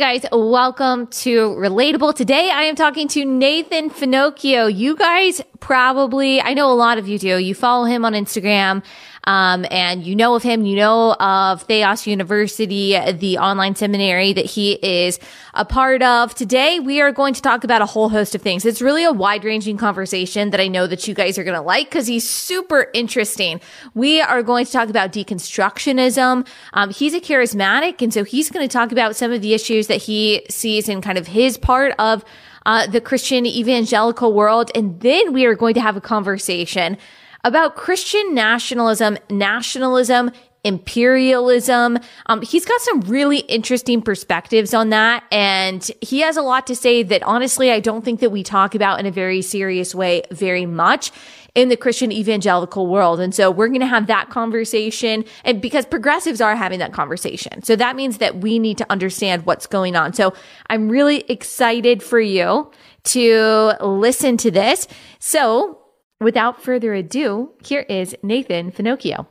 [0.00, 2.14] guys, welcome to Relatable.
[2.14, 4.74] Today I am talking to Nathan Finochio.
[4.74, 7.38] You guys probably, I know a lot of you do.
[7.38, 8.82] You follow him on Instagram.
[9.24, 14.46] Um, and you know of him, you know of Theos University, the online seminary that
[14.46, 15.18] he is
[15.52, 16.34] a part of.
[16.34, 18.64] Today, we are going to talk about a whole host of things.
[18.64, 21.62] It's really a wide ranging conversation that I know that you guys are going to
[21.62, 23.60] like because he's super interesting.
[23.94, 26.46] We are going to talk about deconstructionism.
[26.72, 29.86] Um, he's a charismatic, and so he's going to talk about some of the issues
[29.88, 32.24] that he sees in kind of his part of
[32.66, 34.70] uh, the Christian evangelical world.
[34.74, 36.98] And then we are going to have a conversation
[37.44, 40.30] about Christian nationalism, nationalism,
[40.62, 41.98] imperialism.
[42.26, 45.24] Um, he's got some really interesting perspectives on that.
[45.32, 48.74] And he has a lot to say that honestly, I don't think that we talk
[48.74, 51.12] about in a very serious way very much
[51.54, 53.20] in the Christian evangelical world.
[53.20, 57.62] And so we're going to have that conversation and because progressives are having that conversation.
[57.62, 60.12] So that means that we need to understand what's going on.
[60.12, 60.34] So
[60.68, 62.70] I'm really excited for you
[63.04, 64.86] to listen to this.
[65.18, 65.80] So
[66.20, 69.26] Without further ado, here is Nathan Finochio.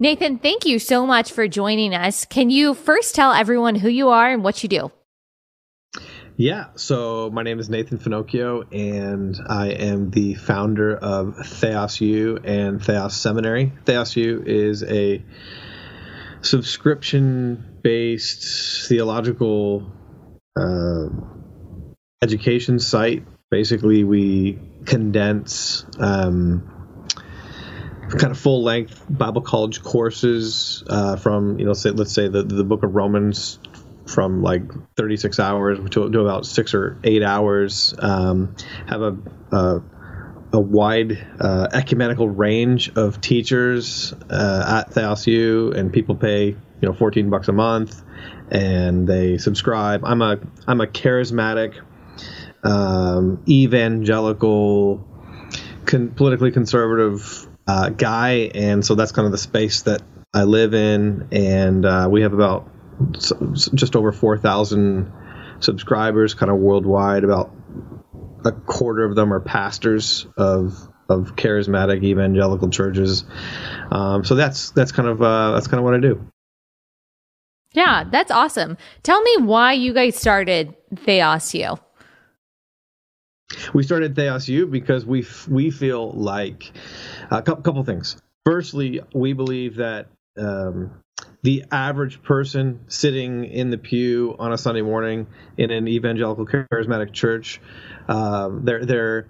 [0.00, 2.24] Nathan, thank you so much for joining us.
[2.24, 4.90] Can you first tell everyone who you are and what you do?
[6.40, 12.38] Yeah, so my name is Nathan Finochio, and I am the founder of Theos U
[12.44, 13.72] and Theos Seminary.
[13.84, 15.20] Theos U is a
[16.40, 19.90] subscription based theological
[20.56, 21.08] uh,
[22.22, 23.24] education site.
[23.50, 26.70] Basically, we condense um,
[28.10, 32.44] kind of full length Bible college courses uh, from you know say, let's say the
[32.44, 33.58] the Book of Romans
[34.08, 34.62] from like
[34.96, 37.94] 36 hours to, to about six or eight hours.
[37.98, 38.56] Um,
[38.86, 39.16] have a,
[39.52, 39.82] a
[40.52, 46.94] a wide uh, ecumenical range of teachers uh, at TheosU, and people pay you know
[46.94, 48.02] 14 bucks a month,
[48.50, 50.04] and they subscribe.
[50.04, 51.80] I'm a I'm a charismatic
[52.62, 55.06] um, evangelical,
[55.84, 60.02] con- politically conservative uh, guy, and so that's kind of the space that
[60.32, 61.28] I live in.
[61.32, 62.70] And uh, we have about
[63.12, 65.12] just over four thousand
[65.60, 67.24] subscribers, kind of worldwide.
[67.24, 67.54] About
[68.44, 70.74] a quarter of them are pastors of
[71.08, 73.24] of charismatic evangelical churches.
[73.90, 76.30] Um, so that's that's kind of uh, that's kind of what I do.
[77.72, 78.78] Yeah, that's awesome.
[79.02, 81.78] Tell me why you guys started TheosU.
[83.72, 86.70] We started Theos U because we we feel like
[87.30, 88.20] a couple, couple things.
[88.44, 91.02] Firstly, we believe that um,
[91.42, 97.12] the average person sitting in the pew on a Sunday morning in an evangelical charismatic
[97.12, 97.60] church,
[98.08, 99.28] um, their their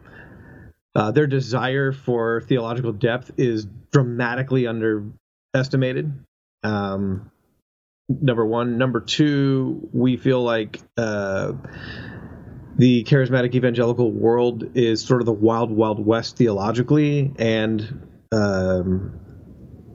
[0.95, 6.25] uh, their desire for theological depth is dramatically underestimated.
[6.63, 7.31] Um,
[8.09, 10.81] number one, number two, we feel like.
[10.97, 11.53] Uh,
[12.77, 19.19] the charismatic evangelical world is sort of the wild, wild west theologically, and um,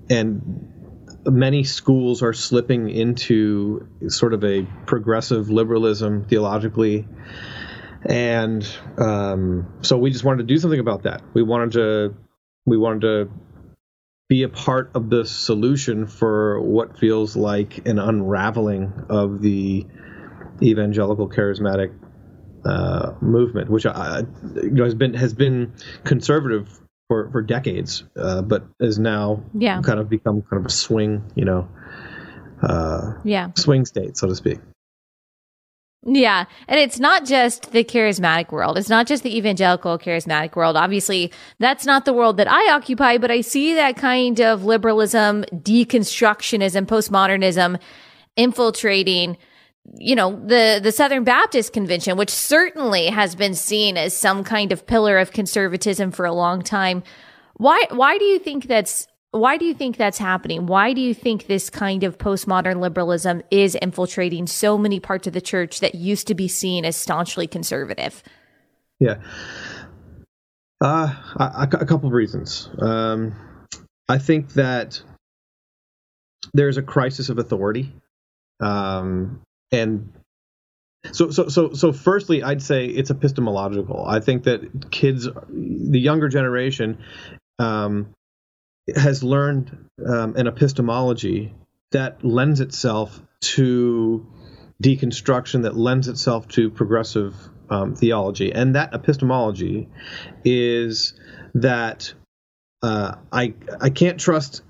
[0.10, 0.83] and
[1.26, 7.08] many schools are slipping into sort of a progressive liberalism theologically,
[8.06, 8.66] and
[8.98, 11.22] um, so we just wanted to do something about that.
[11.34, 12.16] We wanted to
[12.66, 13.30] we wanted to
[14.30, 19.86] be a part of the solution for what feels like an unraveling of the
[20.62, 21.94] evangelical charismatic
[22.66, 24.24] uh, movement, which I,
[24.56, 25.74] you know, has been has been
[26.04, 29.82] conservative for for decades, uh, but is now yeah.
[29.82, 31.68] kind of become kind of a swing, you know,
[32.62, 34.60] uh, yeah, swing state, so to speak.
[36.06, 36.46] Yeah.
[36.68, 38.78] And it's not just the charismatic world.
[38.78, 40.76] It's not just the evangelical charismatic world.
[40.76, 45.44] Obviously, that's not the world that I occupy, but I see that kind of liberalism,
[45.54, 47.80] deconstructionism, postmodernism
[48.36, 49.38] infiltrating
[49.96, 54.72] you know, the, the Southern Baptist Convention, which certainly has been seen as some kind
[54.72, 57.04] of pillar of conservatism for a long time.
[57.56, 60.68] Why, why do you think that's, why do you think that's happening?
[60.68, 65.34] Why do you think this kind of postmodern liberalism is infiltrating so many parts of
[65.34, 68.24] the church that used to be seen as staunchly conservative?
[69.00, 69.22] Yeah.
[70.82, 72.70] Uh, a, a couple of reasons.
[72.80, 73.36] Um,
[74.08, 75.02] I think that
[76.54, 77.94] there's a crisis of authority.
[78.60, 79.42] Um,
[79.74, 80.14] and
[81.12, 84.06] so so so so firstly i'd say it's epistemological.
[84.08, 87.00] I think that kids the younger generation
[87.60, 88.14] um,
[88.96, 91.54] has learned um, an epistemology
[91.92, 94.26] that lends itself to
[94.82, 97.36] deconstruction that lends itself to progressive
[97.70, 98.52] um, theology.
[98.52, 99.90] And that epistemology
[100.44, 101.14] is
[101.56, 102.14] that
[102.82, 104.62] uh, I I can't trust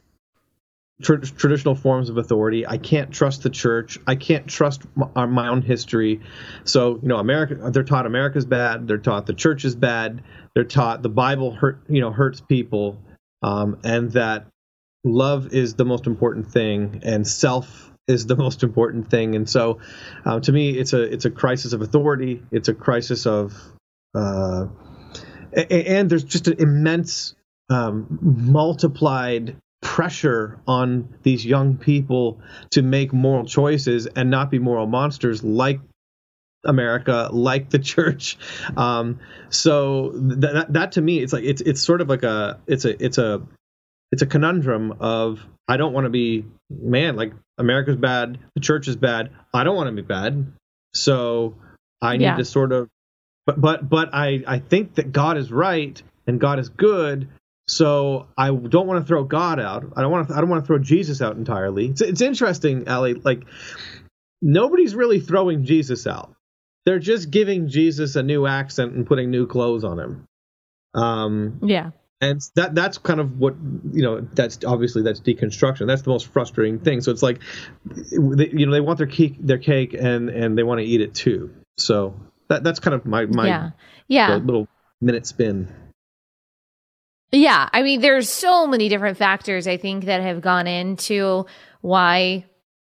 [1.04, 2.66] tr- traditional forms of authority.
[2.66, 4.00] I can't trust the church.
[4.08, 6.22] I can't trust my, my, own history.
[6.64, 8.88] So, you know, America, they're taught America's bad.
[8.88, 10.24] They're taught the church is bad.
[10.56, 13.00] They're taught the Bible hurt, you know, hurts people,
[13.42, 14.48] um, and that
[15.04, 19.36] love is the most important thing, and self is the most important thing.
[19.36, 19.80] And so,
[20.26, 22.42] uh, to me, it's a it's a crisis of authority.
[22.52, 23.54] It's a crisis of,
[24.16, 24.68] uh,
[25.54, 27.36] and there's just an immense
[27.70, 29.58] um, multiplied
[29.94, 32.40] pressure on these young people
[32.72, 35.80] to make moral choices and not be moral monsters like
[36.66, 38.40] America, like the church.
[38.76, 39.20] Um,
[39.50, 43.06] so that, that to me, it's like it's it's sort of like a it's a
[43.06, 43.44] it's a
[44.12, 48.88] it's a conundrum of I don't want to be man like America's bad, the church
[48.88, 49.30] is bad.
[49.54, 50.54] I don't want to be bad,
[50.96, 51.54] so
[52.02, 52.38] I need yeah.
[52.38, 52.90] to sort of.
[53.46, 57.30] But but but I I think that God is right and God is good,
[57.68, 59.86] so I don't want to throw God out.
[59.96, 60.36] I don't want to.
[60.36, 61.88] I don't want to throw Jesus out entirely.
[61.88, 63.14] It's, it's interesting, Allie.
[63.14, 63.44] Like
[64.42, 66.36] nobody's really throwing Jesus out.
[66.86, 70.26] They're just giving Jesus a new accent and putting new clothes on him.
[70.94, 71.92] Um, yeah.
[72.20, 73.56] And that that's kind of what
[73.92, 74.22] you know.
[74.22, 75.88] That's obviously that's deconstruction.
[75.88, 77.02] That's the most frustrating thing.
[77.02, 77.40] So it's like,
[77.86, 81.02] they, you know, they want their cake, their cake, and and they want to eat
[81.02, 81.54] it too.
[81.78, 82.16] So
[82.48, 83.70] that that's kind of my my yeah
[84.08, 84.70] yeah little
[85.02, 85.68] minute spin.
[87.34, 91.48] Yeah, I mean, there's so many different factors I think that have gone into
[91.82, 92.46] why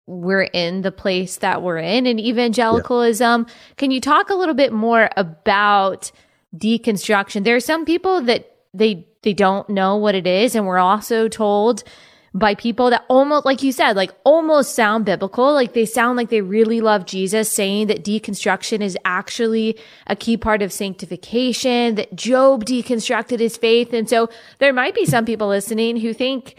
[0.05, 3.45] we're in the place that we're in in evangelicalism.
[3.47, 3.53] Yeah.
[3.77, 6.11] Can you talk a little bit more about
[6.55, 7.43] deconstruction?
[7.43, 11.27] There are some people that they they don't know what it is, and we're also
[11.27, 11.83] told
[12.33, 15.53] by people that almost, like you said, like almost sound biblical.
[15.53, 20.37] Like they sound like they really love Jesus, saying that deconstruction is actually a key
[20.37, 23.93] part of sanctification, that Job deconstructed his faith.
[23.93, 24.29] And so
[24.59, 26.55] there might be some people listening who think,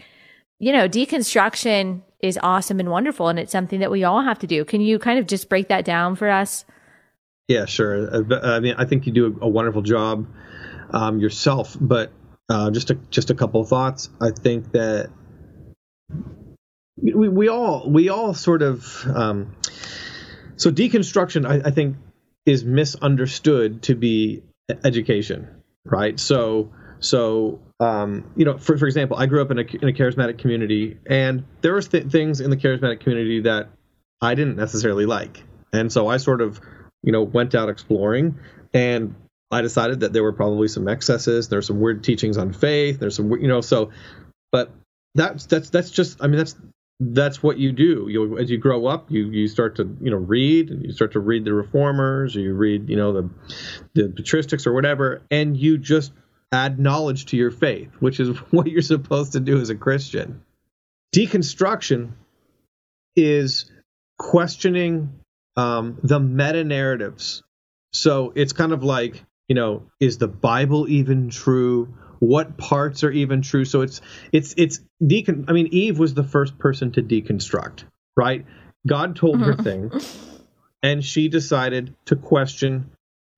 [0.57, 4.47] you know, deconstruction is awesome and wonderful, and it's something that we all have to
[4.47, 4.65] do.
[4.65, 6.65] Can you kind of just break that down for us?
[7.47, 8.13] Yeah, sure.
[8.13, 10.27] Uh, I mean, I think you do a wonderful job
[10.91, 12.11] um, yourself, but
[12.49, 14.09] uh, just a just a couple of thoughts.
[14.19, 15.09] I think that
[16.97, 19.55] we, we all we all sort of um,
[20.57, 21.97] so deconstruction I, I think
[22.45, 24.43] is misunderstood to be
[24.83, 26.19] education right?
[26.19, 29.93] So so um, you know for, for example i grew up in a, in a
[29.93, 33.69] charismatic community and there were th- things in the charismatic community that
[34.21, 35.43] i didn't necessarily like.
[35.71, 36.59] And so i sort of
[37.03, 38.37] you know went out exploring
[38.73, 39.15] and
[39.49, 43.15] i decided that there were probably some excesses there's some weird teachings on faith there's
[43.15, 43.91] some you know so
[44.51, 44.73] but
[45.15, 46.55] that's that's that's just I mean that's
[46.99, 48.07] that's what you do.
[48.09, 51.13] You as you grow up, you you start to you know read and you start
[51.13, 53.29] to read the reformers, or you read you know the
[53.93, 56.11] the patristics or whatever, and you just
[56.51, 60.41] add knowledge to your faith, which is what you're supposed to do as a Christian.
[61.15, 62.11] Deconstruction
[63.15, 63.71] is
[64.17, 65.19] questioning
[65.55, 67.43] um, the meta narratives.
[67.91, 71.95] So it's kind of like you know, is the Bible even true?
[72.19, 73.65] What parts are even true.
[73.65, 74.01] So it's
[74.31, 75.45] it's it's decon.
[75.47, 77.83] I mean, Eve was the first person to deconstruct,
[78.15, 78.45] right?
[78.87, 79.51] God told mm-hmm.
[79.51, 79.91] her thing,
[80.83, 82.91] and she decided to question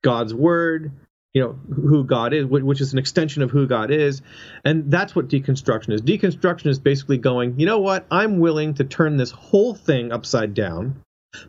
[0.04, 0.92] God's word.
[1.34, 4.22] You know who God is, which is an extension of who God is,
[4.66, 6.02] and that's what deconstruction is.
[6.02, 8.06] Deconstruction is basically going, you know what?
[8.12, 11.02] I'm willing to turn this whole thing upside down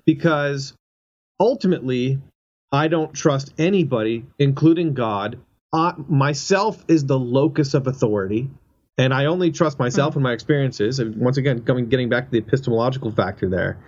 [0.07, 0.75] because
[1.41, 2.21] ultimately
[2.71, 5.41] I don't trust anybody, including God,
[5.73, 8.51] uh, myself is the locus of authority,
[8.99, 10.19] and I only trust myself mm-hmm.
[10.19, 10.99] and my experiences.
[10.99, 13.79] And once again, coming getting back to the epistemological factor there.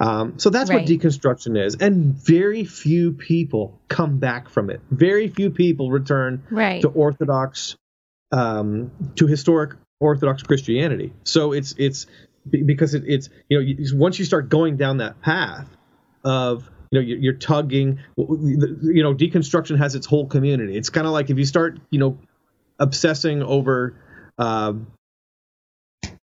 [0.00, 0.80] Um, so that's right.
[0.80, 4.80] what deconstruction is, and very few people come back from it.
[4.90, 6.80] Very few people return right.
[6.82, 7.76] to orthodox,
[8.32, 11.12] um, to historic Orthodox Christianity.
[11.24, 12.06] So it's it's
[12.48, 15.68] because it, it's you know once you start going down that path
[16.24, 20.76] of you know you're, tugging you know deconstruction has its whole community.
[20.76, 22.18] It's kind of like if you start you know
[22.78, 23.94] obsessing over
[24.38, 24.88] um,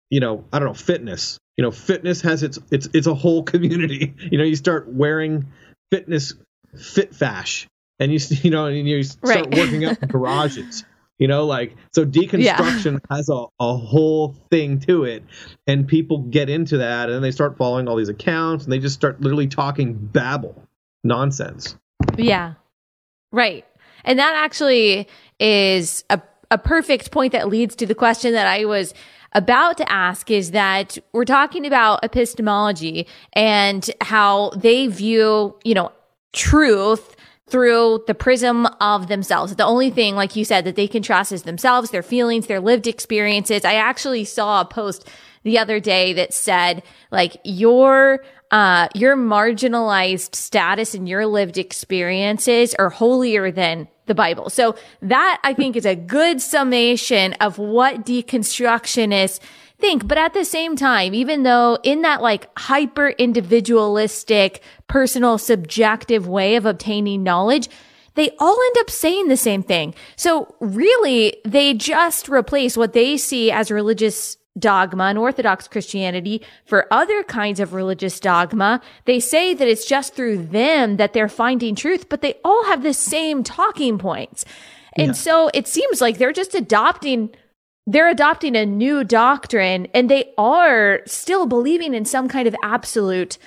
[0.09, 1.39] you know i don't know fitness.
[1.57, 4.15] You know fitness has its it's it's a whole community.
[4.31, 5.47] You know you start wearing
[5.91, 6.35] fitness
[6.77, 7.69] fit fash
[8.01, 9.57] and you you know and you start right.
[9.57, 10.85] working out garages
[11.21, 12.99] you know like so deconstruction yeah.
[13.17, 15.23] has a, a whole thing to it
[15.69, 18.97] and people get into that and they start following all these accounts and they just
[18.97, 20.61] start literally talking babble
[21.05, 21.77] nonsense.
[22.17, 22.55] Yeah.
[23.31, 23.65] Right.
[24.05, 25.07] And that actually
[25.39, 28.93] is a, a perfect point that leads to the question that i was
[29.33, 35.93] about to ask is that we're talking about epistemology and how they view you know
[36.33, 37.17] truth
[37.51, 39.55] through the prism of themselves.
[39.57, 42.61] The only thing, like you said, that they can trust is themselves, their feelings, their
[42.61, 43.65] lived experiences.
[43.65, 45.09] I actually saw a post
[45.43, 52.75] the other day that said like your uh, your marginalized status and your lived experiences
[52.75, 54.51] are holier than the Bible.
[54.51, 59.39] So that I think is a good summation of what deconstructionists
[59.81, 60.07] think.
[60.07, 66.57] But at the same time, even though in that like hyper individualistic, personal, subjective way
[66.57, 67.69] of obtaining knowledge,
[68.15, 69.95] they all end up saying the same thing.
[70.17, 76.93] So really, they just replace what they see as religious dogma and Orthodox Christianity for
[76.93, 78.81] other kinds of religious dogma.
[79.05, 82.83] They say that it's just through them that they're finding truth, but they all have
[82.83, 84.45] the same talking points.
[84.97, 85.13] And yeah.
[85.13, 87.31] so it seems like they're just adopting
[87.87, 93.39] they're adopting a new doctrine and they are still believing in some kind of absolute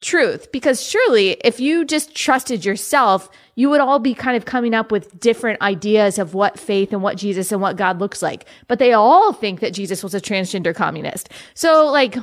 [0.00, 4.74] truth because surely if you just trusted yourself you would all be kind of coming
[4.74, 8.46] up with different ideas of what faith and what Jesus and what God looks like.
[8.66, 11.28] But they all think that Jesus was a transgender communist.
[11.54, 12.16] So, like,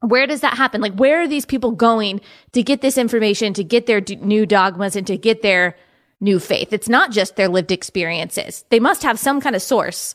[0.00, 0.80] where does that happen?
[0.80, 2.20] Like, where are these people going
[2.52, 5.76] to get this information, to get their d- new dogmas, and to get their
[6.20, 6.72] new faith?
[6.72, 8.64] It's not just their lived experiences.
[8.70, 10.14] They must have some kind of source.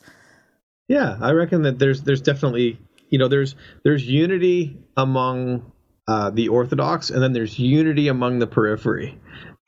[0.88, 2.80] Yeah, I reckon that there's there's definitely
[3.10, 3.54] you know there's
[3.84, 5.70] there's unity among
[6.06, 9.18] uh, the Orthodox, and then there's unity among the periphery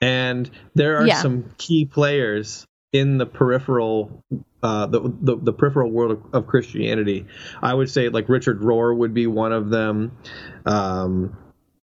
[0.01, 1.21] and there are yeah.
[1.21, 4.25] some key players in the peripheral
[4.63, 7.27] uh, the, the, the peripheral world of, of, Christianity.
[7.63, 10.19] I would say like Richard Rohr would be one of them.
[10.67, 11.37] Um,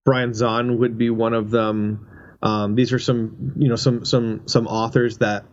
[0.06, 2.08] Brian Zahnd would be one of them.
[2.41, 5.46] Um, these are some you know some some some authors that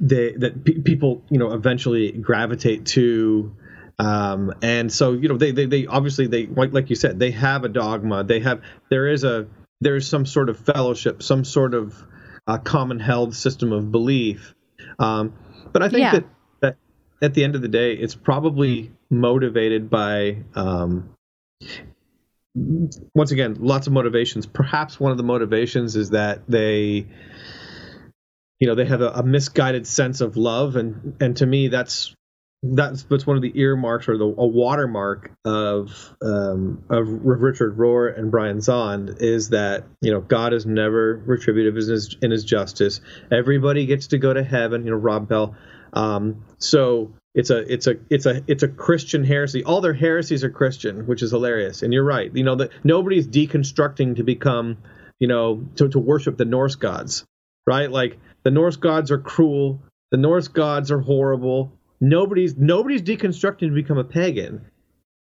[0.00, 3.54] they that pe- people you know eventually gravitate to.
[3.96, 7.30] Um, and so you know they, they they obviously they like like you said they
[7.30, 8.24] have a dogma.
[8.24, 9.46] They have there is a
[9.80, 11.94] there's some sort of fellowship, some sort of
[12.46, 14.54] uh, common held system of belief.
[14.98, 15.34] Um,
[15.72, 16.12] but I think yeah.
[16.12, 16.24] that,
[16.60, 16.76] that
[17.22, 21.10] at the end of the day, it's probably motivated by, um,
[22.54, 24.46] once again, lots of motivations.
[24.46, 27.06] Perhaps one of the motivations is that they,
[28.60, 32.14] you know, they have a, a misguided sense of love, and and to me, that's
[32.62, 38.16] that's that's one of the earmarks or the a watermark of um, of Richard Rohr
[38.16, 42.44] and Brian Zahnd is that you know God is never retributive in his in his
[42.44, 43.00] justice.
[43.30, 44.84] Everybody gets to go to heaven.
[44.84, 45.54] You know Rob Bell.
[45.92, 49.64] Um, so it's a it's a it's a it's a Christian heresy.
[49.64, 51.82] All their heresies are Christian, which is hilarious.
[51.82, 52.34] And you're right.
[52.34, 54.78] You know that nobody's deconstructing to become
[55.18, 57.24] you know to to worship the Norse gods,
[57.66, 57.90] right?
[57.90, 59.82] Like the Norse gods are cruel.
[60.10, 64.66] The Norse gods are horrible nobody's nobody's deconstructing to become a pagan.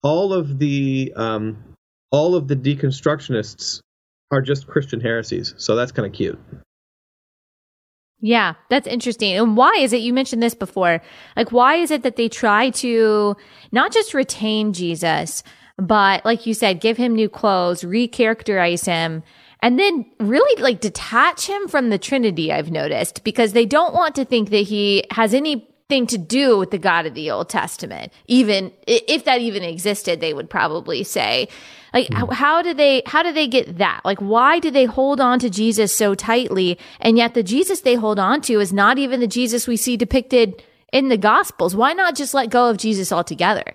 [0.02, 1.74] All of the um,
[2.10, 3.80] all of the deconstructionists
[4.30, 5.54] are just Christian heresies.
[5.56, 6.38] So that's kind of cute.
[8.20, 9.36] Yeah, that's interesting.
[9.36, 11.02] And why is it you mentioned this before?
[11.36, 13.36] Like why is it that they try to
[13.72, 15.42] not just retain Jesus,
[15.78, 19.22] but like you said, give him new clothes, recharacterize him,
[19.66, 24.14] and then really like detach him from the Trinity, I've noticed, because they don't want
[24.14, 28.12] to think that he has anything to do with the God of the Old Testament.
[28.28, 31.48] Even if that even existed, they would probably say,
[31.92, 32.32] like, how, hmm.
[32.32, 34.02] how do they, how do they get that?
[34.04, 36.78] Like, why do they hold on to Jesus so tightly?
[37.00, 39.96] And yet the Jesus they hold on to is not even the Jesus we see
[39.96, 41.74] depicted in the Gospels.
[41.74, 43.74] Why not just let go of Jesus altogether?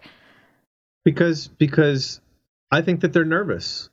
[1.04, 2.22] Because, because
[2.72, 3.90] I think that they're nervous.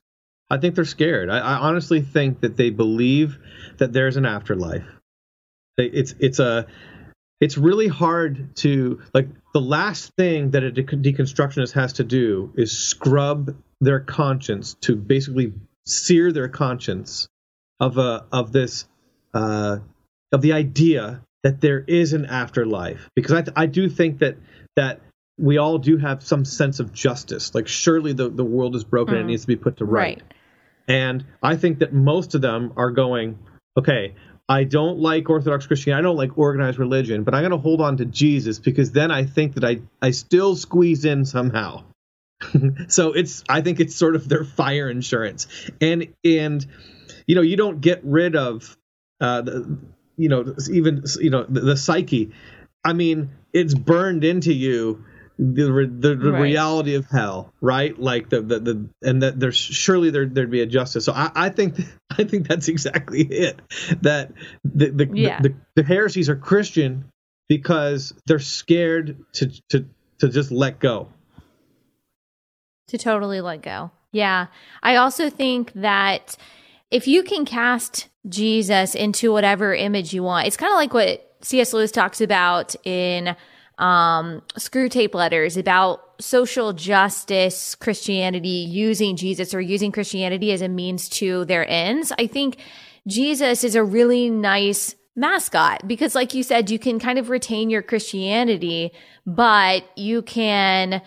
[0.51, 1.31] I think they're scared.
[1.31, 3.39] I, I honestly think that they believe
[3.79, 4.87] that there's an afterlife.
[5.77, 6.67] It's, it's a,
[7.41, 12.53] it's really hard to like the last thing that a de- deconstructionist has to do
[12.57, 15.53] is scrub their conscience to basically
[15.87, 17.29] sear their conscience
[17.81, 18.87] of a of this
[19.35, 19.79] uh,
[20.33, 24.37] of the idea that there is an afterlife because I, th- I do think that
[24.75, 25.01] that
[25.39, 29.15] we all do have some sense of justice like surely the, the world is broken
[29.15, 29.21] mm.
[29.21, 30.19] and it needs to be put to right.
[30.19, 30.35] right
[30.89, 33.39] and i think that most of them are going
[33.79, 34.15] okay
[34.49, 35.99] I don't like Orthodox Christianity.
[35.99, 39.11] I don't like organized religion, but I'm going to hold on to Jesus because then
[39.11, 41.85] I think that I I still squeeze in somehow.
[42.89, 45.49] so it's I think it's sort of their fire insurance,
[45.81, 46.65] and and
[47.27, 48.77] you know you don't get rid of
[49.21, 49.79] uh, the,
[50.17, 52.33] you know even you know the, the psyche.
[52.83, 55.05] I mean it's burned into you
[55.39, 56.41] the the, the right.
[56.41, 57.99] reality of hell, right?
[57.99, 61.05] Like the the, the and that there's surely there there'd be a justice.
[61.05, 61.77] So I, I think
[62.11, 63.61] I think that's exactly it.
[64.03, 64.33] That
[64.65, 65.41] the the, yeah.
[65.41, 67.05] the, the, the heresies are Christian
[67.49, 69.87] because they're scared to to
[70.19, 71.09] to just let go.
[72.89, 73.91] To totally let go.
[74.13, 74.47] Yeah.
[74.83, 76.37] I also think that
[76.91, 81.37] if you can cast Jesus into whatever image you want, it's kind of like what
[81.43, 81.73] C.S.
[81.73, 83.37] Lewis talks about in
[83.79, 91.09] um, Screwtape Letters about social justice Christianity using Jesus or using Christianity as a means
[91.11, 92.59] to their ends, I think
[93.07, 97.71] Jesus is a really nice mascot because like you said you can kind of retain
[97.71, 98.93] your Christianity
[99.27, 101.03] but you can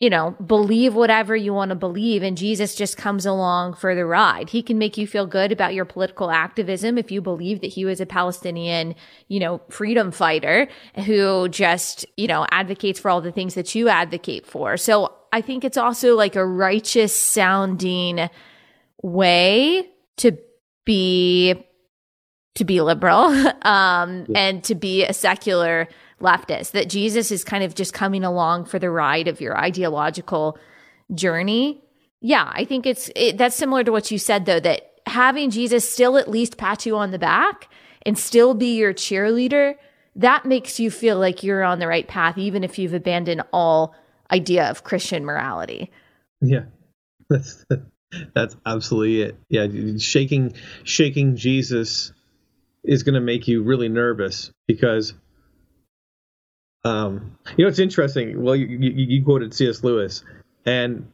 [0.00, 2.22] you know, believe whatever you want to believe.
[2.22, 4.48] And Jesus just comes along for the ride.
[4.48, 7.84] He can make you feel good about your political activism if you believe that he
[7.84, 8.94] was a Palestinian,
[9.28, 10.68] you know, freedom fighter
[11.04, 14.78] who just, you know, advocates for all the things that you advocate for.
[14.78, 18.30] So I think it's also like a righteous sounding
[19.02, 20.38] way to
[20.86, 21.66] be
[22.54, 23.26] to be liberal
[23.62, 24.38] um, yeah.
[24.38, 25.88] and to be a secular
[26.20, 30.58] leftist, that Jesus is kind of just coming along for the ride of your ideological
[31.14, 31.82] journey.
[32.20, 35.90] Yeah, I think it's it, that's similar to what you said though that having Jesus
[35.90, 37.68] still at least pat you on the back
[38.06, 39.74] and still be your cheerleader,
[40.16, 43.94] that makes you feel like you're on the right path even if you've abandoned all
[44.30, 45.90] idea of Christian morality.
[46.40, 46.64] Yeah.
[47.28, 47.64] That's
[48.34, 49.36] that's absolutely it.
[49.48, 52.12] Yeah, shaking shaking Jesus
[52.82, 55.14] is going to make you really nervous because
[56.84, 58.42] um, you know, it's interesting.
[58.42, 59.84] Well, you, you, you quoted C.S.
[59.84, 60.24] Lewis,
[60.64, 61.12] and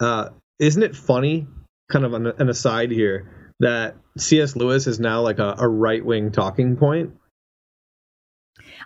[0.00, 1.46] uh, isn't it funny,
[1.90, 3.30] kind of an, an aside here,
[3.60, 4.56] that C.S.
[4.56, 7.14] Lewis is now like a, a right wing talking point?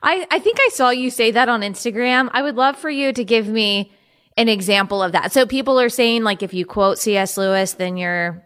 [0.02, 2.30] I, I think I saw you say that on Instagram.
[2.32, 3.92] I would love for you to give me
[4.36, 5.32] an example of that.
[5.32, 7.36] So people are saying, like, if you quote C.S.
[7.36, 8.44] Lewis, then you're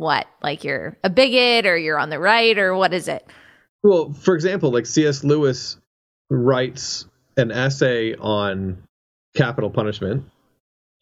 [0.00, 0.26] what?
[0.42, 3.26] Like you're a bigot or you're on the right or what is it?
[3.82, 5.22] Well, for example, like C.S.
[5.24, 5.76] Lewis
[6.30, 7.06] writes
[7.40, 8.84] an essay on
[9.34, 10.24] capital punishment.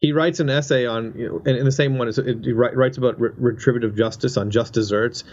[0.01, 2.97] He writes an essay on, you know, and, and the same one is he writes
[2.97, 5.25] about re- retributive justice on just deserts.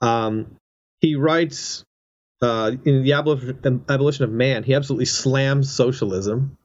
[0.00, 0.56] Um,
[1.00, 1.84] he writes
[2.42, 4.64] uh, in the abolition, abolition of man.
[4.64, 6.56] He absolutely slams socialism.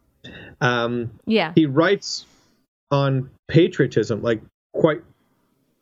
[0.61, 1.51] Um, yeah.
[1.55, 2.25] He writes
[2.91, 4.41] on patriotism like
[4.73, 5.01] quite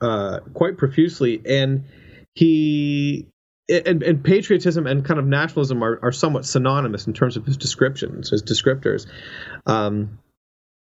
[0.01, 1.85] uh, quite profusely, and
[2.33, 3.27] he
[3.71, 7.57] and, and, patriotism and kind of nationalism are, are somewhat synonymous in terms of his
[7.57, 9.07] descriptions, his descriptors.
[9.65, 10.19] Um,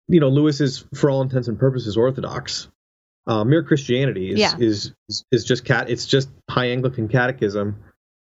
[0.08, 2.68] you know, Lewis is, for all intents and purposes, Orthodox.
[3.28, 4.58] Uh, mere Christianity is, yeah.
[4.58, 5.90] is, is is just cat.
[5.90, 7.84] It's just high Anglican catechism.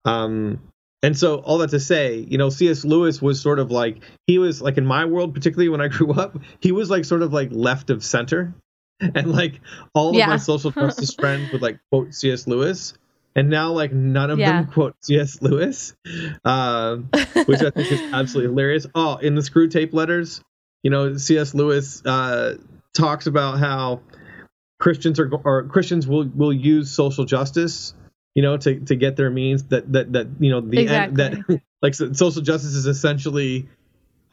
[0.03, 0.61] Um,
[1.03, 2.83] and so all that to say, you know, C.S.
[2.83, 6.11] Lewis was sort of like he was like in my world, particularly when I grew
[6.13, 8.55] up, he was like sort of like left of center,
[8.99, 9.61] and like
[9.93, 10.25] all of yeah.
[10.27, 12.47] my social justice friends would like quote C.S.
[12.47, 12.95] Lewis
[13.39, 14.63] and now like none of yeah.
[14.63, 15.41] them quote C.S.
[15.41, 15.95] Lewis,
[16.43, 16.97] uh,
[17.45, 18.85] which I think is absolutely hilarious.
[18.93, 20.41] Oh, in the Screwtape Letters,
[20.83, 21.53] you know, C.S.
[21.53, 22.57] Lewis uh,
[22.93, 24.01] talks about how
[24.77, 27.93] Christians are or Christians will will use social justice,
[28.35, 29.63] you know, to to get their means.
[29.65, 31.23] That that that you know the exactly.
[31.23, 33.69] en- that like social justice is essentially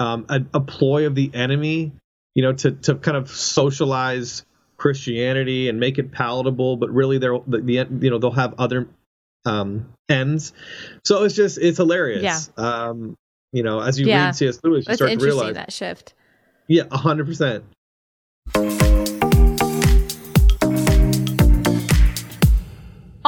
[0.00, 1.92] um, a, a ploy of the enemy,
[2.34, 4.44] you know, to to kind of socialize
[4.78, 8.88] Christianity and make it palatable, but really they're the, the you know they'll have other
[9.46, 10.52] um, ends.
[11.04, 12.22] So it's just it's hilarious.
[12.22, 12.38] Yeah.
[12.56, 13.16] Um,
[13.52, 14.26] you know, as you yeah.
[14.26, 14.60] read C.S.
[14.62, 16.14] Lewis, you That's start to realize that shift.
[16.68, 17.64] Yeah, hundred percent.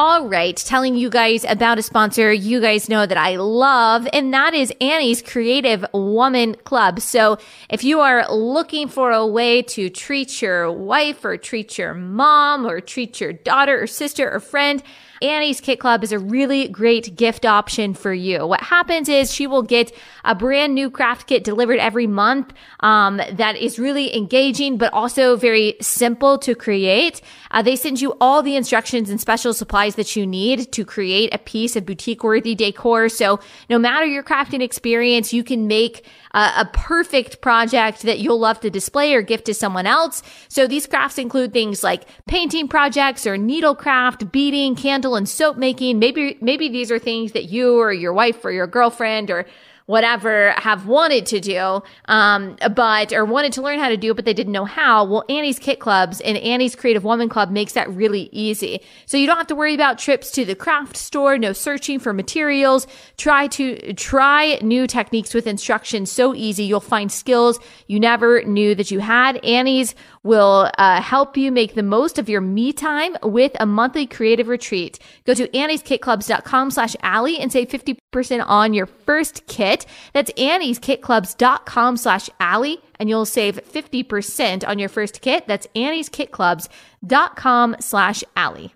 [0.01, 4.33] All right, telling you guys about a sponsor you guys know that I love, and
[4.33, 7.01] that is Annie's Creative Woman Club.
[7.01, 11.95] So if you are looking for a way to treat your wife or treat your
[11.95, 14.85] mom or treat your daughter or sister or friend,
[15.21, 18.47] Annie's Kit Club is a really great gift option for you.
[18.47, 19.93] What happens is she will get
[20.25, 25.37] a brand new craft kit delivered every month um, that is really engaging, but also
[25.37, 27.21] very simple to create.
[27.51, 31.33] Uh, they send you all the instructions and special supplies that you need to create
[31.35, 33.09] a piece of boutique worthy decor.
[33.09, 38.39] So no matter your crafting experience, you can make uh, a perfect project that you'll
[38.39, 40.23] love to display or gift to someone else.
[40.49, 45.99] So these crafts include things like painting projects or needlecraft, beading, candle and soap making.
[45.99, 49.47] Maybe, maybe these are things that you or your wife or your girlfriend or
[49.89, 54.15] whatever have wanted to do, um, but or wanted to learn how to do it,
[54.15, 55.03] but they didn't know how.
[55.03, 58.83] Well, Annie's Kit Clubs and Annie's Creative Woman Club makes that really easy.
[59.07, 62.13] So you don't have to worry about trips to the craft store, no searching for
[62.13, 62.87] materials.
[63.17, 66.65] Try to try new techniques with instructions so easy.
[66.65, 69.43] You'll find skills you never knew that you had.
[69.43, 69.95] Annie's
[70.29, 74.47] will uh, help you make the most of your me time with a monthly creative
[74.47, 74.99] retreat.
[75.25, 79.87] Go to annieskitclubs.com slash Allie and save 50% on your first kit.
[80.13, 85.47] That's annieskitclubs.com slash Allie and you'll save 50% on your first kit.
[85.47, 88.75] That's annieskitclubs.com slash Allie.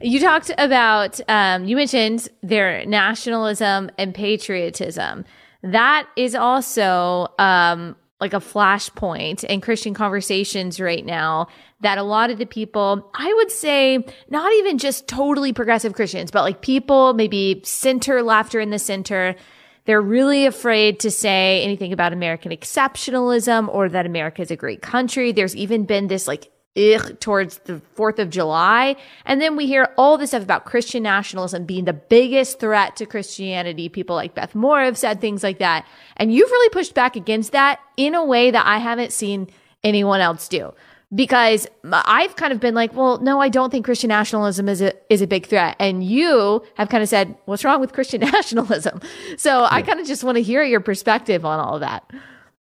[0.00, 5.24] You talked about, um, you mentioned their nationalism and patriotism.
[5.62, 11.48] That is also um, like a flashpoint in Christian conversations right now
[11.80, 16.30] that a lot of the people, I would say, not even just totally progressive Christians,
[16.30, 19.36] but like people maybe center or in the center,
[19.84, 24.82] they're really afraid to say anything about American exceptionalism or that America is a great
[24.82, 25.32] country.
[25.32, 28.96] There's even been this like ugh, towards the 4th of July.
[29.24, 33.06] And then we hear all this stuff about Christian nationalism being the biggest threat to
[33.06, 33.88] Christianity.
[33.88, 35.86] People like Beth Moore have said things like that.
[36.16, 39.48] And you've really pushed back against that in a way that I haven't seen
[39.82, 40.72] anyone else do.
[41.14, 44.92] Because I've kind of been like, well, no, I don't think Christian nationalism is a
[45.10, 49.00] is a big threat, and you have kind of said, what's wrong with Christian nationalism?
[49.38, 49.68] So yeah.
[49.70, 52.04] I kind of just want to hear your perspective on all of that.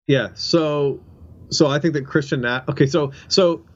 [0.06, 0.28] Yeah.
[0.34, 1.00] So,
[1.50, 2.40] so I think that Christian.
[2.40, 2.86] Na- okay.
[2.86, 3.66] So, so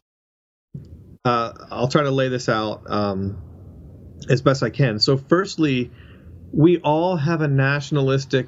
[1.26, 3.36] uh, I'll try to lay this out um,
[4.28, 5.00] as best I can.
[5.00, 5.90] So, firstly,
[6.52, 8.46] we all have a nationalistic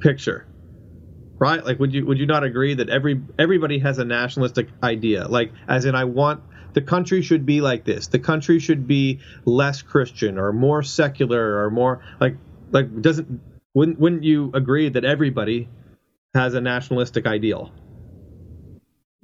[0.00, 0.46] picture,
[1.38, 1.62] right?
[1.62, 5.28] Like, would you would you not agree that every everybody has a nationalistic idea?
[5.28, 6.42] Like, as in, I want
[6.72, 8.06] the country should be like this.
[8.06, 12.36] The country should be less Christian or more secular or more like
[12.70, 13.42] like doesn't
[13.74, 15.68] wouldn't wouldn't you agree that everybody
[16.34, 17.72] has a nationalistic ideal?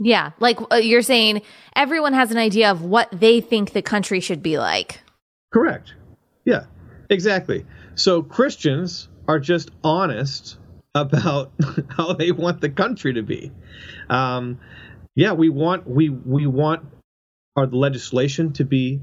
[0.01, 1.43] Yeah, like uh, you're saying
[1.77, 5.03] everyone has an idea of what they think the country should be like.
[5.53, 5.95] Correct.
[6.47, 6.65] Yeah,
[7.11, 7.67] exactly.
[7.97, 10.57] So Christians are just honest
[10.95, 11.53] about
[11.91, 13.53] how they want the country to be.
[14.09, 14.59] Um,
[15.15, 16.87] yeah, we want we we want
[17.57, 19.01] our legislation to be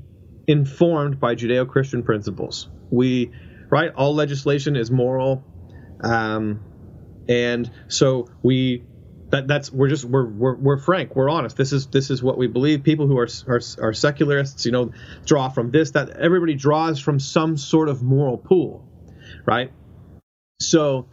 [0.48, 2.70] informed by Judeo-Christian principles.
[2.90, 3.32] We
[3.70, 5.44] right, all legislation is moral,
[6.02, 6.62] um,
[7.30, 8.84] and so we
[9.30, 11.58] that that's we're just we're, we're we're frank we're honest.
[11.58, 12.84] This is this is what we believe.
[12.84, 14.92] People who are, are are secularists you know
[15.26, 18.88] draw from this that everybody draws from some sort of moral pool
[19.46, 19.72] right?
[20.60, 21.08] So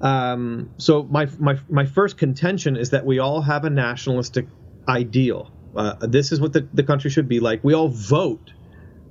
[0.00, 4.46] um so my my my first contention is that we all have a nationalistic
[4.88, 5.52] ideal.
[5.74, 7.62] Uh, this is what the, the country should be like.
[7.62, 8.52] We all vote.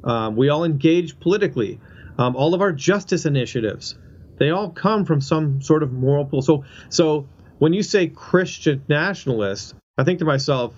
[0.03, 1.79] Um, we all engage politically.
[2.17, 3.95] Um, all of our justice initiatives
[4.37, 6.41] they all come from some sort of moral pool.
[6.41, 7.27] So so
[7.59, 10.73] when you say Christian nationalist, I think to myself,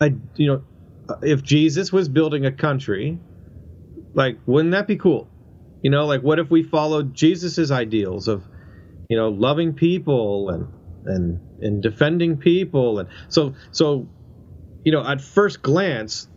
[0.00, 0.62] I you know,
[1.22, 3.18] if Jesus was building a country,
[4.14, 5.28] like wouldn't that be cool?
[5.82, 8.44] You know, like what if we followed Jesus's ideals of,
[9.08, 10.68] you know, loving people and
[11.04, 14.06] and and defending people and so so
[14.84, 16.28] you know, at first glance,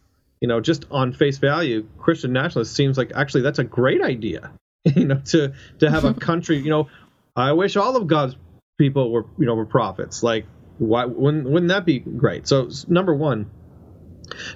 [0.41, 4.51] you know, just on face value, Christian nationalist seems like actually that's a great idea.
[4.95, 6.89] you know, to to have a country, you know,
[7.35, 8.35] I wish all of God's
[8.81, 10.23] people were you know were prophets.
[10.23, 10.45] Like
[10.79, 12.47] why wouldn't wouldn't that be great?
[12.47, 13.49] So number one.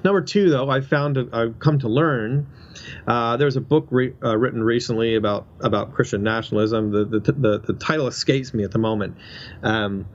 [0.06, 2.48] Number two, though, I found I've come to learn.
[3.06, 6.92] Uh, there's a book re, uh, written recently about about Christian nationalism.
[6.92, 9.18] The, the the, the title escapes me at the moment,
[9.64, 10.08] um,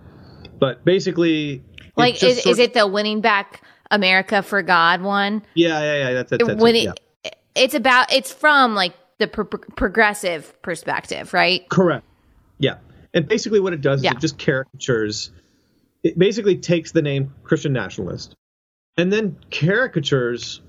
[0.58, 1.62] but basically,
[1.94, 5.42] like is, is it the winning back America for God one?
[5.54, 6.12] Yeah, yeah, yeah.
[6.14, 7.30] That's, that's, that's when it, yeah.
[7.54, 11.68] it's about it's from like the pro- progressive perspective, right?
[11.68, 12.06] Correct.
[12.58, 12.78] Yeah,
[13.12, 14.10] and basically, what it does yeah.
[14.10, 15.30] is it just caricatures.
[16.02, 18.34] It basically takes the name Christian nationalist,
[18.96, 20.62] and then caricatures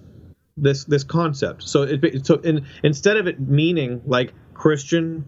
[0.58, 1.63] this this concept.
[1.63, 5.25] So it so in, instead of it meaning like Christian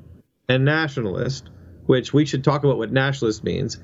[0.50, 1.50] and nationalist,
[1.86, 3.80] which we should talk about what nationalist means,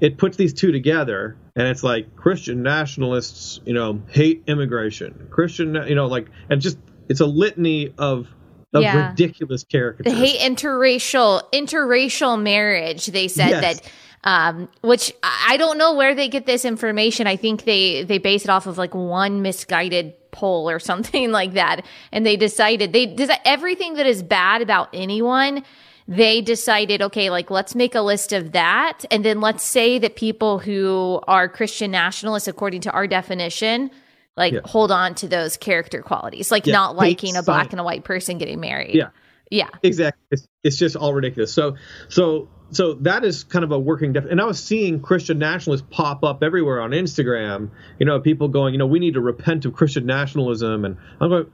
[0.00, 5.28] it puts these two together, and it's like Christian nationalists, you know, hate immigration.
[5.30, 8.28] Christian, you know, like and just it's a litany of
[8.72, 9.10] of yeah.
[9.10, 10.04] ridiculous characters.
[10.04, 13.06] They hate interracial interracial marriage.
[13.06, 13.80] They said yes.
[13.80, 13.90] that
[14.24, 17.26] um, which I don't know where they get this information.
[17.26, 21.54] I think they they base it off of like one misguided poll or something like
[21.54, 25.64] that, and they decided they did everything that is bad about anyone.
[26.08, 30.16] They decided, okay, like let's make a list of that, and then let's say that
[30.16, 33.90] people who are Christian nationalists, according to our definition,
[34.36, 34.60] like yeah.
[34.64, 36.72] hold on to those character qualities like yeah.
[36.72, 38.94] not liking a black and a white person getting married.
[38.94, 39.10] Yeah.
[39.50, 39.68] Yeah.
[39.82, 40.22] Exactly.
[40.30, 41.52] It's, it's just all ridiculous.
[41.52, 41.76] So
[42.08, 45.84] so so that is kind of a working def- and i was seeing christian nationalists
[45.90, 47.68] pop up everywhere on instagram
[47.98, 51.28] you know people going you know we need to repent of christian nationalism and i'm
[51.28, 51.46] going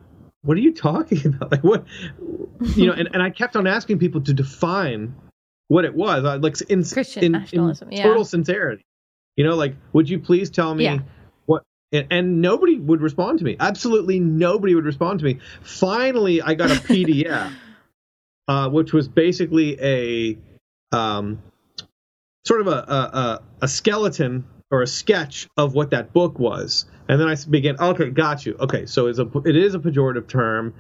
[0.43, 1.51] what are you talking about?
[1.53, 1.85] Like what
[2.77, 5.15] you know and, and i kept on asking people to define
[5.69, 6.23] what it was.
[6.23, 8.05] Like in, christian in, nationalism, in yeah.
[8.05, 8.85] total sincerity.
[9.37, 10.99] You know like would you please tell me yeah
[11.93, 13.57] and, and, nobody would respond to me.
[13.59, 15.39] Absolutely nobody would respond to me.
[15.63, 17.53] Finally, I got a PDF,
[18.47, 20.39] uh, which was basically a
[20.97, 21.43] um,
[22.45, 27.21] sort of a, a, a skeleton or a sketch of what that book was, and
[27.21, 27.79] then I began.
[27.81, 28.57] Okay, got you.
[28.61, 30.75] Okay, so it's a it is a pejorative term,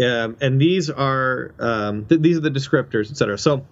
[0.00, 3.38] um, and these are um, th- these are the descriptors, etc.
[3.38, 3.66] So.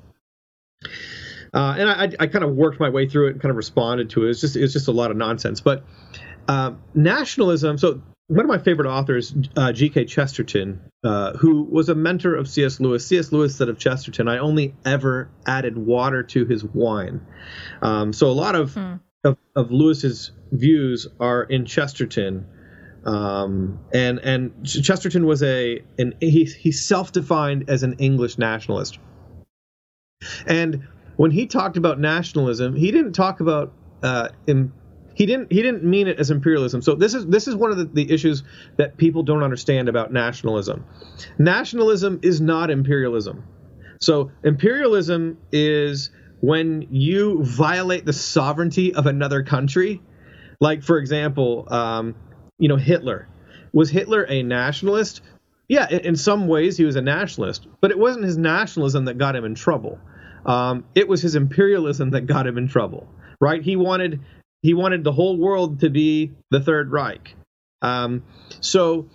[1.53, 4.11] Uh, and I, I kind of worked my way through it and kind of responded
[4.11, 4.31] to it.
[4.31, 5.61] It's just it's just a lot of nonsense.
[5.61, 5.85] But
[6.51, 7.79] uh, nationalism.
[7.79, 10.07] So one of my favorite authors, uh, G.K.
[10.07, 12.81] Chesterton, uh, who was a mentor of C.S.
[12.81, 13.07] Lewis.
[13.07, 13.31] C.S.
[13.31, 17.25] Lewis said of Chesterton, "I only ever added water to his wine."
[17.83, 18.95] Um, so a lot of, hmm.
[19.23, 22.47] of, of Lewis's views are in Chesterton,
[23.05, 28.99] um, and and Chesterton was a an he he self-defined as an English nationalist,
[30.49, 30.83] and
[31.17, 34.73] when he talked about nationalism, he didn't talk about uh, in,
[35.21, 36.81] he didn't he didn't mean it as imperialism.
[36.81, 38.43] So this is this is one of the, the issues
[38.79, 40.87] that people don't understand about nationalism.
[41.39, 43.45] Nationalism is not imperialism.
[44.01, 46.09] So imperialism is
[46.41, 50.01] when you violate the sovereignty of another country.
[50.59, 52.15] Like for example, um,
[52.59, 53.29] you know Hitler.
[53.75, 55.21] Was Hitler a nationalist?
[55.69, 59.19] Yeah, in, in some ways he was a nationalist, but it wasn't his nationalism that
[59.19, 59.99] got him in trouble.
[60.47, 63.07] Um, it was his imperialism that got him in trouble,
[63.39, 63.63] right?
[63.63, 64.21] He wanted
[64.63, 67.35] he wanted the whole world to be the Third Reich.
[67.83, 68.23] Um,
[68.61, 69.09] so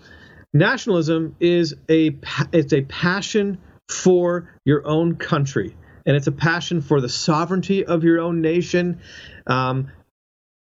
[0.53, 2.17] nationalism is a
[2.51, 8.03] it's a passion for your own country, and it's a passion for the sovereignty of
[8.03, 8.99] your own nation.
[9.45, 9.91] Um,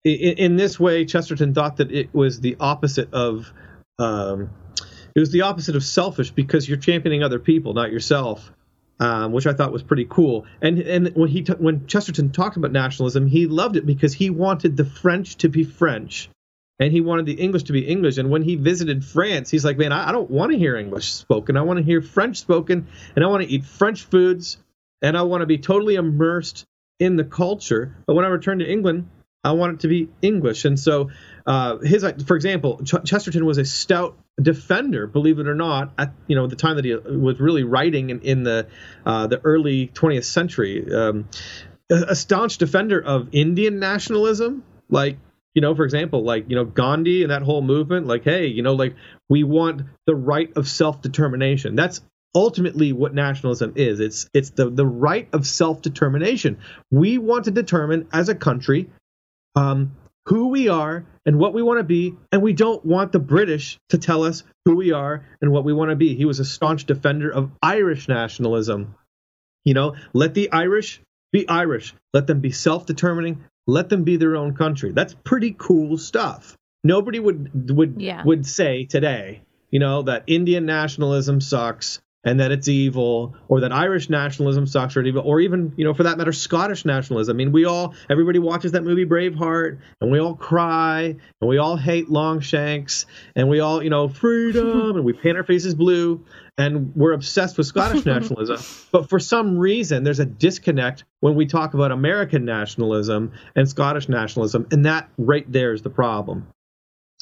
[0.03, 3.51] in, in, this way, Chesterton thought that it was the opposite of
[3.99, 4.49] um,
[5.15, 8.51] it was the opposite of selfish because you're championing other people, not yourself
[8.99, 10.45] um, which I thought was pretty cool.
[10.61, 14.29] And and when he t- when Chesterton talked about nationalism, he loved it because he
[14.29, 16.29] wanted the French to be French,
[16.79, 18.17] and he wanted the English to be English.
[18.17, 21.11] And when he visited France, he's like, man, I, I don't want to hear English
[21.11, 21.57] spoken.
[21.57, 24.57] I want to hear French spoken, and I want to eat French foods,
[25.01, 26.65] and I want to be totally immersed
[26.99, 27.95] in the culture.
[28.05, 29.09] But when I return to England,
[29.43, 30.65] I want it to be English.
[30.65, 31.09] And so,
[31.45, 36.13] uh, his, for example, Ch- Chesterton was a stout defender, believe it or not, at
[36.27, 38.67] you know the time that he was really writing in, in the
[39.05, 40.85] uh, the early 20th century.
[40.93, 41.27] Um,
[41.91, 45.17] a, a staunch defender of Indian nationalism, like
[45.53, 48.63] you know, for example, like, you know, Gandhi and that whole movement, like, hey, you
[48.63, 48.95] know, like
[49.29, 51.75] we want the right of self-determination.
[51.75, 52.01] That's
[52.33, 53.99] ultimately what nationalism is.
[53.99, 56.59] It's it's the, the right of self-determination.
[56.89, 58.89] We want to determine as a country
[59.55, 63.19] um, who we are and what we want to be, and we don't want the
[63.19, 66.15] British to tell us who we are and what we want to be.
[66.15, 68.95] He was a staunch defender of Irish nationalism.
[69.65, 74.17] You know, let the Irish be Irish, let them be self determining, let them be
[74.17, 74.91] their own country.
[74.91, 76.57] That's pretty cool stuff.
[76.83, 78.23] Nobody would would yeah.
[78.23, 83.71] would say today, you know, that Indian nationalism sucks and that it's evil, or that
[83.71, 87.35] Irish nationalism sucks or evil, or even, you know, for that matter, Scottish nationalism.
[87.35, 91.57] I mean, we all, everybody watches that movie Braveheart, and we all cry, and we
[91.57, 93.05] all hate Longshanks,
[93.35, 96.23] and we all, you know, freedom, and we paint our faces blue,
[96.57, 98.59] and we're obsessed with Scottish nationalism.
[98.91, 104.07] But for some reason, there's a disconnect when we talk about American nationalism and Scottish
[104.07, 106.47] nationalism, and that right there is the problem.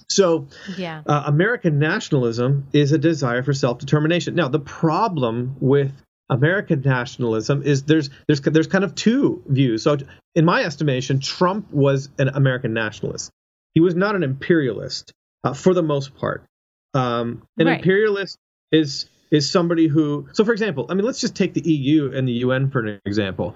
[0.09, 1.01] So, yeah.
[1.05, 4.35] Uh, American nationalism is a desire for self-determination.
[4.35, 5.93] Now, the problem with
[6.29, 9.83] American nationalism is there's there's there's kind of two views.
[9.83, 9.97] So,
[10.35, 13.31] in my estimation, Trump was an American nationalist.
[13.73, 16.43] He was not an imperialist uh, for the most part.
[16.93, 17.77] Um, an right.
[17.79, 18.37] imperialist
[18.71, 20.27] is is somebody who.
[20.33, 22.99] So, for example, I mean, let's just take the EU and the UN for an
[23.05, 23.55] example.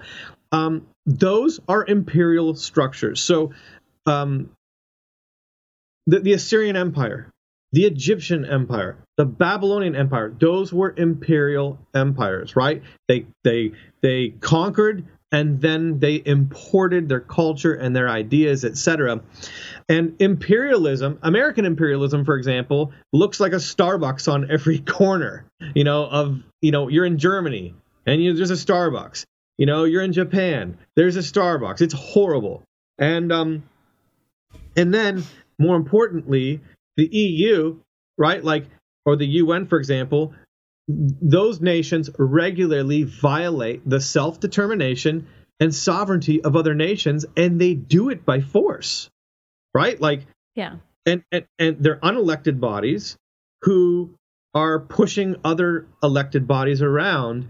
[0.52, 3.20] Um, those are imperial structures.
[3.20, 3.52] So,
[4.06, 4.50] um,
[6.06, 7.30] the, the Assyrian Empire,
[7.72, 12.82] the Egyptian Empire, the Babylonian Empire, those were imperial empires, right?
[13.08, 19.20] They they they conquered and then they imported their culture and their ideas, etc.
[19.88, 25.46] And imperialism, American imperialism, for example, looks like a Starbucks on every corner.
[25.74, 27.74] You know, of you know, you're in Germany
[28.06, 29.24] and you, there's a Starbucks.
[29.58, 31.80] You know, you're in Japan, there's a Starbucks.
[31.80, 32.62] It's horrible.
[32.98, 33.64] And um,
[34.76, 35.24] and then
[35.58, 36.60] more importantly,
[36.96, 37.78] the EU,
[38.18, 38.66] right, like,
[39.04, 40.34] or the UN, for example,
[40.88, 45.26] those nations regularly violate the self determination
[45.58, 49.10] and sovereignty of other nations, and they do it by force,
[49.74, 50.00] right?
[50.00, 50.76] Like, yeah.
[51.06, 53.16] And, and, and they're unelected bodies
[53.62, 54.14] who
[54.54, 57.48] are pushing other elected bodies around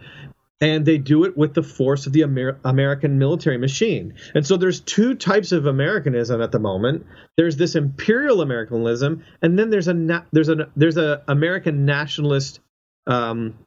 [0.61, 4.15] and they do it with the force of the Amer- American military machine.
[4.35, 7.07] And so there's two types of Americanism at the moment.
[7.37, 12.61] There's this imperial Americanism, and then there's a na- there's a there's a American nationalist
[13.07, 13.59] um,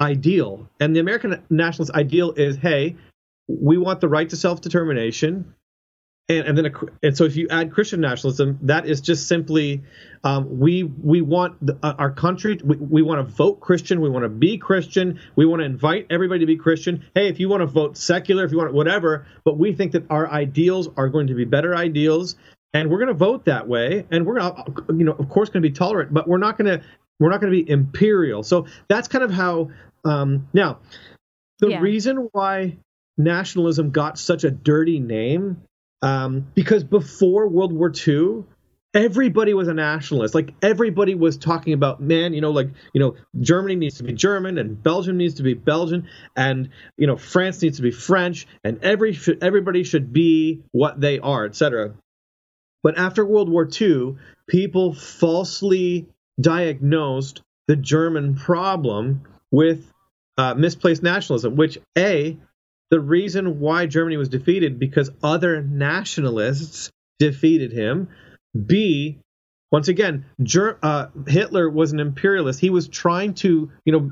[0.00, 0.68] ideal.
[0.80, 2.96] And the American nationalist ideal is, hey,
[3.48, 5.54] we want the right to self determination,
[6.28, 9.82] and, and then a, and so if you add Christian nationalism, that is just simply
[10.22, 12.58] um, we we want the, uh, our country.
[12.62, 14.00] We, we want to vote Christian.
[14.00, 15.20] We want to be Christian.
[15.36, 17.06] We want to invite everybody to be Christian.
[17.14, 20.04] Hey, if you want to vote secular, if you want whatever, but we think that
[20.10, 22.36] our ideals are going to be better ideals,
[22.74, 24.06] and we're going to vote that way.
[24.10, 26.58] And we're going to, you know, of course, going to be tolerant, but we're not
[26.58, 26.86] going to
[27.18, 28.42] we're not going to be imperial.
[28.42, 29.70] So that's kind of how.
[30.04, 30.78] Um, now,
[31.58, 31.80] the yeah.
[31.80, 32.76] reason why
[33.16, 35.62] nationalism got such a dirty name
[36.02, 38.44] um, because before World War II,
[38.94, 40.34] everybody was a nationalist.
[40.34, 44.12] Like everybody was talking about, man, you know, like you know, Germany needs to be
[44.12, 48.46] German, and Belgium needs to be Belgian, and you know, France needs to be French,
[48.64, 51.94] and every everybody should be what they are, etc.
[52.82, 56.06] But after World War II, people falsely
[56.40, 59.92] diagnosed the German problem with
[60.36, 62.38] uh, misplaced nationalism, which a
[62.90, 68.08] the reason why Germany was defeated because other nationalists defeated him.
[68.66, 69.18] B,
[69.70, 72.60] once again, Ger- uh, Hitler was an imperialist.
[72.60, 74.10] He was trying to, you know,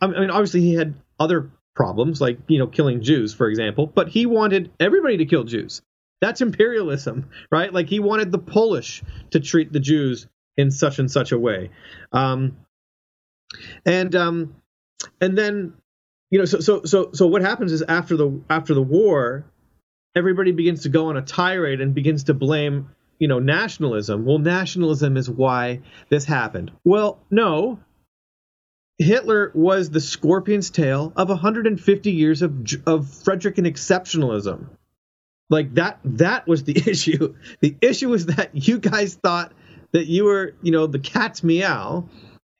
[0.00, 4.08] I mean, obviously he had other problems like, you know, killing Jews, for example, but
[4.08, 5.82] he wanted everybody to kill Jews.
[6.20, 7.72] That's imperialism, right?
[7.72, 11.70] Like he wanted the Polish to treat the Jews in such and such a way.
[12.12, 12.58] Um,
[13.84, 14.54] and um,
[15.20, 15.74] and then
[16.34, 19.44] you know, so so so so what happens is after the after the war,
[20.16, 24.24] everybody begins to go on a tirade and begins to blame you know nationalism.
[24.24, 26.72] Well, nationalism is why this happened.
[26.84, 27.78] Well, no.
[28.98, 32.50] Hitler was the scorpion's tail of 150 years of
[32.84, 34.70] of Frederican exceptionalism.
[35.50, 37.36] Like that that was the issue.
[37.60, 39.52] The issue was that you guys thought
[39.92, 42.08] that you were, you know, the cat's meow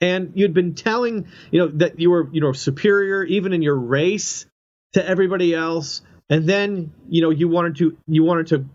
[0.00, 3.76] and you'd been telling you know that you were you know superior even in your
[3.76, 4.46] race
[4.94, 6.02] to everybody else.
[6.30, 8.66] And then you know you wanted to you wanted to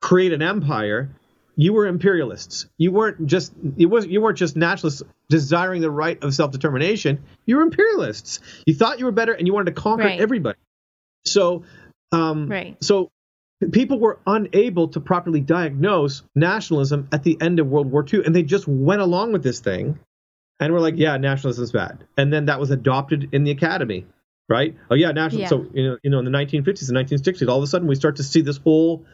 [0.00, 1.14] create an empire.
[1.56, 2.66] You were imperialists.
[2.78, 7.22] You weren't just it was you weren't just nationalists desiring the right of self-determination.
[7.46, 8.40] You were imperialists.
[8.66, 10.20] You thought you were better and you wanted to conquer right.
[10.20, 10.58] everybody.
[11.24, 11.64] So
[12.10, 12.82] um right.
[12.82, 13.10] so
[13.70, 18.34] people were unable to properly diagnose nationalism at the end of world war ii and
[18.34, 19.98] they just went along with this thing
[20.60, 22.04] and we're like, yeah, nationalism is bad.
[22.16, 24.06] And then that was adopted in the academy,
[24.48, 24.76] right?
[24.90, 25.42] Oh yeah, national.
[25.42, 25.48] Yeah.
[25.48, 27.94] So you know, you know, in the 1950s and 1960s, all of a sudden we
[27.94, 29.04] start to see this whole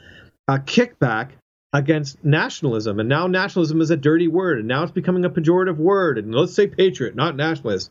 [0.49, 1.31] uh, kickback
[1.73, 5.77] against nationalism, and now nationalism is a dirty word, and now it's becoming a pejorative
[5.77, 7.91] word, and let's say patriot, not nationalist.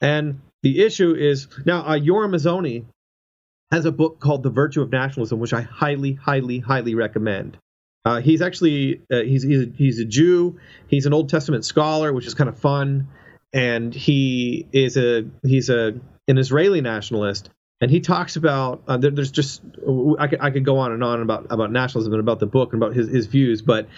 [0.00, 2.84] And the issue is now uh, Yoram Hazony
[3.72, 7.58] has a book called The Virtue of Nationalism, which I highly, highly, highly recommend.
[8.06, 10.60] Uh, he's actually uh, he's he's a, he's a Jew.
[10.86, 13.08] He's an Old Testament scholar, which is kind of fun,
[13.52, 15.94] and he is a he's a
[16.28, 17.50] an Israeli nationalist.
[17.80, 19.60] And he talks about uh, there, there's just
[20.20, 22.72] I could, I could go on and on about about nationalism and about the book
[22.72, 23.88] and about his, his views, but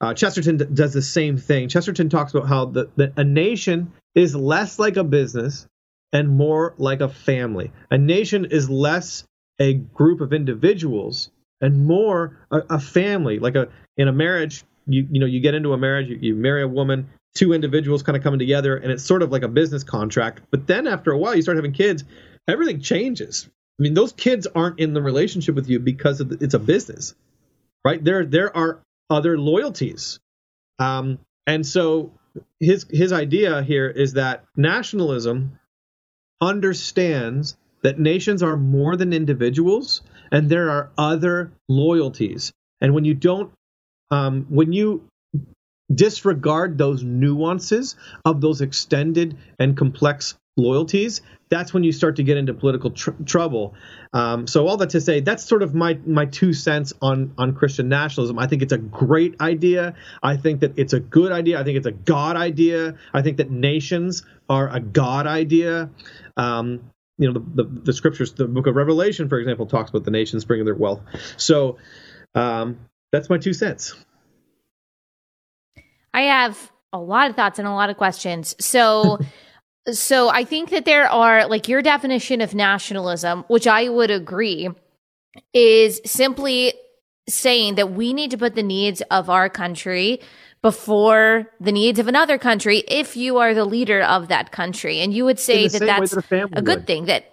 [0.00, 1.68] uh, Chesterton d- does the same thing.
[1.68, 5.66] Chesterton talks about how the, the a nation is less like a business
[6.10, 7.70] and more like a family.
[7.90, 9.24] A nation is less
[9.60, 15.06] a group of individuals and more a, a, family like a in a marriage you
[15.10, 18.16] you know you get into a marriage you, you marry a woman two individuals kind
[18.16, 21.18] of coming together and it's sort of like a business contract but then after a
[21.18, 22.04] while you start having kids
[22.46, 23.48] everything changes.
[23.78, 27.14] I mean those kids aren't in the relationship with you because the, it's a business
[27.84, 28.02] right?
[28.02, 30.20] There there are other loyalties.
[30.78, 32.12] Um, and so
[32.60, 35.58] his his idea here is that nationalism
[36.40, 42.52] understands that nations are more than individuals and there are other loyalties.
[42.80, 43.52] And when you don't,
[44.10, 45.08] um, when you
[45.92, 52.36] disregard those nuances of those extended and complex loyalties, that's when you start to get
[52.36, 53.74] into political tr- trouble.
[54.12, 57.54] Um, so all that to say, that's sort of my my two cents on on
[57.54, 58.38] Christian nationalism.
[58.38, 59.94] I think it's a great idea.
[60.22, 61.60] I think that it's a good idea.
[61.60, 62.96] I think it's a God idea.
[63.14, 65.90] I think that nations are a God idea.
[66.36, 70.04] Um, you know the, the, the scriptures the book of revelation for example talks about
[70.04, 71.00] the nations bringing their wealth.
[71.36, 71.78] So
[72.34, 72.78] um,
[73.12, 73.94] that's my two cents.
[76.14, 78.54] I have a lot of thoughts and a lot of questions.
[78.60, 79.18] So
[79.92, 84.68] so i think that there are like your definition of nationalism which i would agree
[85.54, 86.74] is simply
[87.28, 90.20] saying that we need to put the needs of our country
[90.62, 95.00] before the needs of another country if you are the leader of that country.
[95.00, 97.32] And you would say that that's that a, a good thing that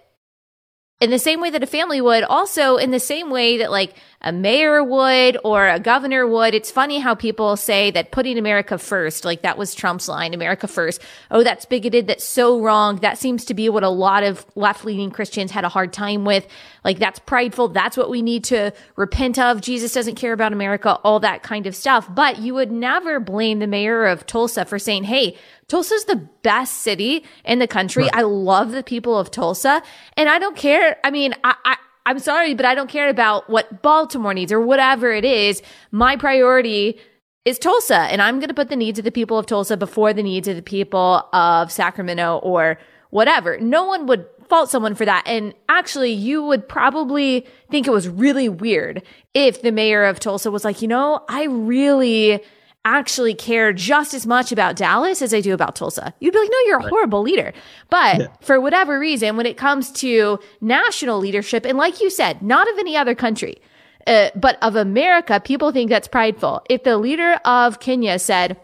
[1.00, 3.94] in the same way that a family would also in the same way that like
[4.20, 6.54] a mayor would or a governor would.
[6.54, 10.66] It's funny how people say that putting America first, like that was Trump's line, America
[10.66, 11.00] first.
[11.30, 12.06] Oh, that's bigoted.
[12.06, 12.96] That's so wrong.
[12.96, 16.24] That seems to be what a lot of left leaning Christians had a hard time
[16.24, 16.46] with.
[16.84, 17.68] Like that's prideful.
[17.68, 19.60] That's what we need to repent of.
[19.60, 22.12] Jesus doesn't care about America, all that kind of stuff.
[22.12, 25.36] But you would never blame the mayor of Tulsa for saying, Hey,
[25.68, 28.04] Tulsa's the best city in the country.
[28.04, 28.16] Right.
[28.16, 29.82] I love the people of Tulsa
[30.16, 30.96] and I don't care.
[31.02, 31.76] I mean, I, I
[32.06, 35.60] I'm sorry, but I don't care about what Baltimore needs or whatever it is.
[35.90, 37.00] My priority
[37.44, 40.12] is Tulsa, and I'm going to put the needs of the people of Tulsa before
[40.12, 42.78] the needs of the people of Sacramento or
[43.10, 43.58] whatever.
[43.58, 45.24] No one would fault someone for that.
[45.26, 49.02] And actually, you would probably think it was really weird
[49.34, 52.40] if the mayor of Tulsa was like, you know, I really
[52.86, 56.14] actually care just as much about Dallas as I do about Tulsa.
[56.20, 57.52] You'd be like, no, you're a horrible leader.
[57.90, 58.26] But yeah.
[58.40, 62.78] for whatever reason, when it comes to national leadership, and like you said, not of
[62.78, 63.60] any other country,
[64.06, 66.62] uh, but of America, people think that's prideful.
[66.70, 68.56] If the leader of Kenya said,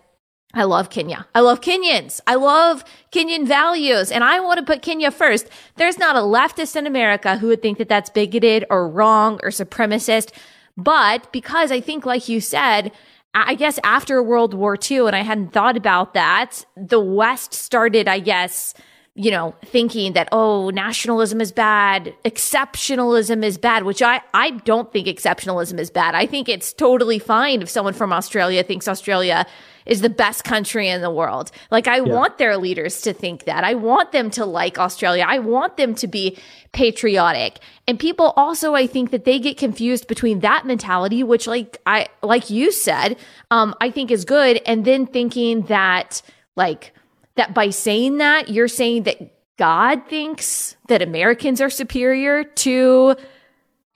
[0.55, 1.27] I love Kenya.
[1.35, 2.21] I love Kenyans.
[2.27, 5.49] I love Kenyan values and I want to put Kenya first.
[5.77, 9.49] There's not a leftist in America who would think that that's bigoted or wrong or
[9.49, 10.31] supremacist.
[10.77, 12.93] But because I think, like you said,
[13.35, 18.07] I guess after World War II, and I hadn't thought about that, the West started,
[18.07, 18.75] I guess,
[19.15, 24.93] you know, thinking that, oh, nationalism is bad, exceptionalism is bad, which I, I don't
[24.93, 26.15] think exceptionalism is bad.
[26.15, 29.47] I think it's totally fine if someone from Australia thinks Australia
[29.87, 31.51] is the best country in the world.
[31.71, 32.03] Like, I yeah.
[32.03, 33.65] want their leaders to think that.
[33.65, 35.25] I want them to like Australia.
[35.27, 36.39] I want them to be
[36.73, 37.59] patriotic.
[37.87, 42.09] And people also, I think that they get confused between that mentality, which, like I,
[42.23, 43.19] like you said,
[43.51, 46.23] um, I think is good, and then thinking that,
[46.57, 46.93] like,
[47.35, 49.19] that by saying that, you're saying that
[49.59, 53.17] God thinks that Americans are superior to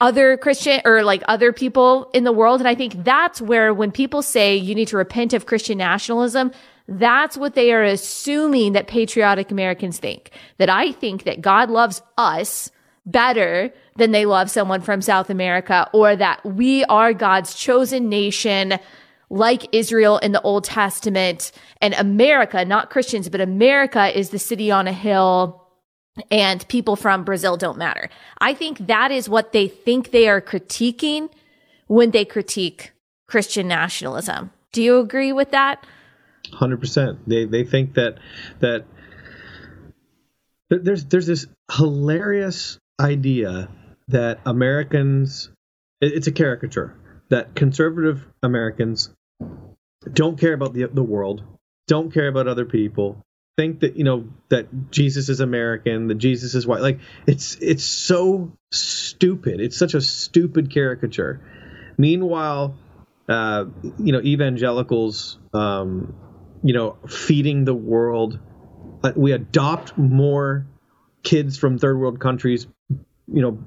[0.01, 2.61] other Christian or like other people in the world.
[2.61, 6.53] And I think that's where when people say you need to repent of Christian nationalism,
[6.89, 10.31] that's what they are assuming that patriotic Americans think.
[10.59, 12.71] That I think that God loves us
[13.07, 18.79] better than they love someone from South America or that we are God's chosen nation
[19.31, 24.71] like Israel in the Old Testament and America, not Christians, but America is the city
[24.71, 25.66] on a hill
[26.31, 28.09] and people from Brazil don't matter.
[28.39, 31.31] I think that is what they think they are critiquing
[31.87, 32.93] when they critique
[33.27, 34.51] Christian nationalism.
[34.73, 35.85] Do you agree with that?
[36.53, 37.19] 100%.
[37.27, 38.19] They they think that
[38.61, 38.85] that
[40.71, 43.69] there's there's this hilarious idea
[44.09, 45.51] that Americans
[46.01, 46.95] it's a caricature
[47.31, 49.11] that conservative Americans
[50.13, 51.43] don't care about the the world,
[51.89, 53.26] don't care about other people,
[53.57, 56.81] think that you know that Jesus is American, that Jesus is white.
[56.83, 59.61] Like it's it's so stupid.
[59.61, 61.41] It's such a stupid caricature.
[61.99, 62.75] Meanwhile,
[63.29, 63.65] uh,
[63.99, 66.15] you know, evangelicals, um,
[66.63, 68.39] you know, feeding the world.
[69.15, 70.67] We adopt more
[71.23, 73.59] kids from third world countries, you know,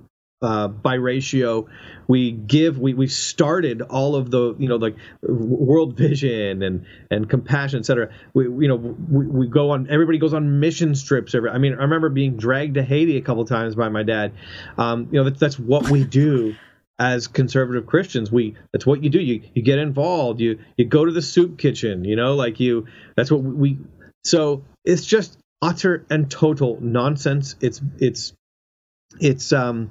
[0.42, 1.68] uh, by ratio.
[2.08, 7.30] We give we we started all of the you know like world vision and and
[7.30, 8.10] compassion, etc.
[8.34, 11.36] We you know we, we go on everybody goes on mission trips.
[11.36, 14.34] Every I mean I remember being dragged to Haiti a couple times by my dad.
[14.78, 16.56] Um, you know that's that's what we do.
[17.00, 19.20] as conservative Christians, we that's what you do.
[19.20, 20.42] You you get involved.
[20.42, 22.04] You you go to the soup kitchen.
[22.04, 22.88] You know, like you.
[23.16, 23.80] That's what we.
[24.24, 27.56] So it's just utter and total nonsense.
[27.62, 28.34] It's it's
[29.20, 29.90] it's um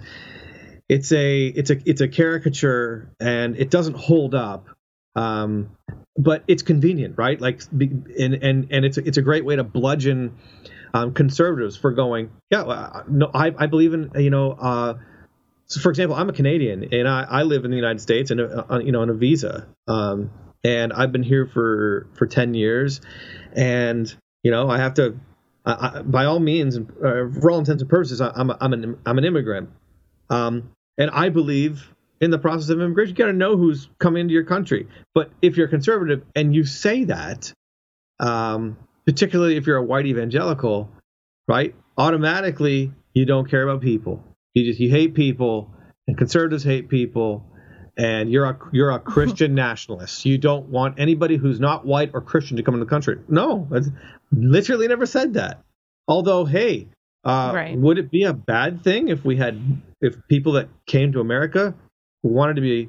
[0.88, 4.68] it's a it's a it's a caricature and it doesn't hold up
[5.14, 5.76] um,
[6.16, 9.64] but it's convenient right like and and and it's a, it's a great way to
[9.64, 10.36] bludgeon
[10.94, 14.94] um, conservatives for going yeah no I, I believe in you know uh,
[15.66, 18.40] so for example I'm a Canadian and I, I live in the United States and
[18.40, 20.30] uh, you know on a visa um,
[20.64, 23.00] and I've been here for for 10 years
[23.52, 24.12] and
[24.42, 25.18] you know I have to
[25.66, 26.80] I, by all means, uh,
[27.40, 29.68] for all intents and purposes, I, am I'm an I'm an immigrant.
[30.30, 31.88] Um, and I believe
[32.20, 34.88] in the process of immigration, you got to know who's coming into your country.
[35.14, 37.52] But if you're conservative and you say that,
[38.18, 38.76] um,
[39.06, 40.90] particularly if you're a white evangelical,
[41.46, 41.74] right?
[41.96, 44.22] Automatically, you don't care about people.
[44.54, 45.70] You just you hate people,
[46.06, 47.44] and conservatives hate people,
[47.96, 50.24] and you're a you're a Christian nationalist.
[50.26, 53.18] You don't want anybody who's not white or Christian to come into the country.
[53.28, 53.68] No,
[54.32, 55.62] literally never said that.
[56.08, 56.88] Although, hey,
[57.24, 57.76] uh, right.
[57.76, 59.60] would it be a bad thing if we had
[60.00, 61.74] if people that came to America
[62.22, 62.88] wanted to be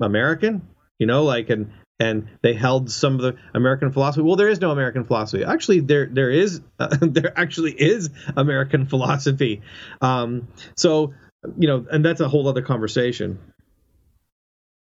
[0.00, 0.62] American,
[0.98, 4.22] you know, like and and they held some of the American philosophy.
[4.22, 5.44] Well, there is no American philosophy.
[5.44, 9.62] Actually, there there is uh, there actually is American philosophy.
[10.00, 11.14] Um, so
[11.58, 13.38] you know, and that's a whole other conversation.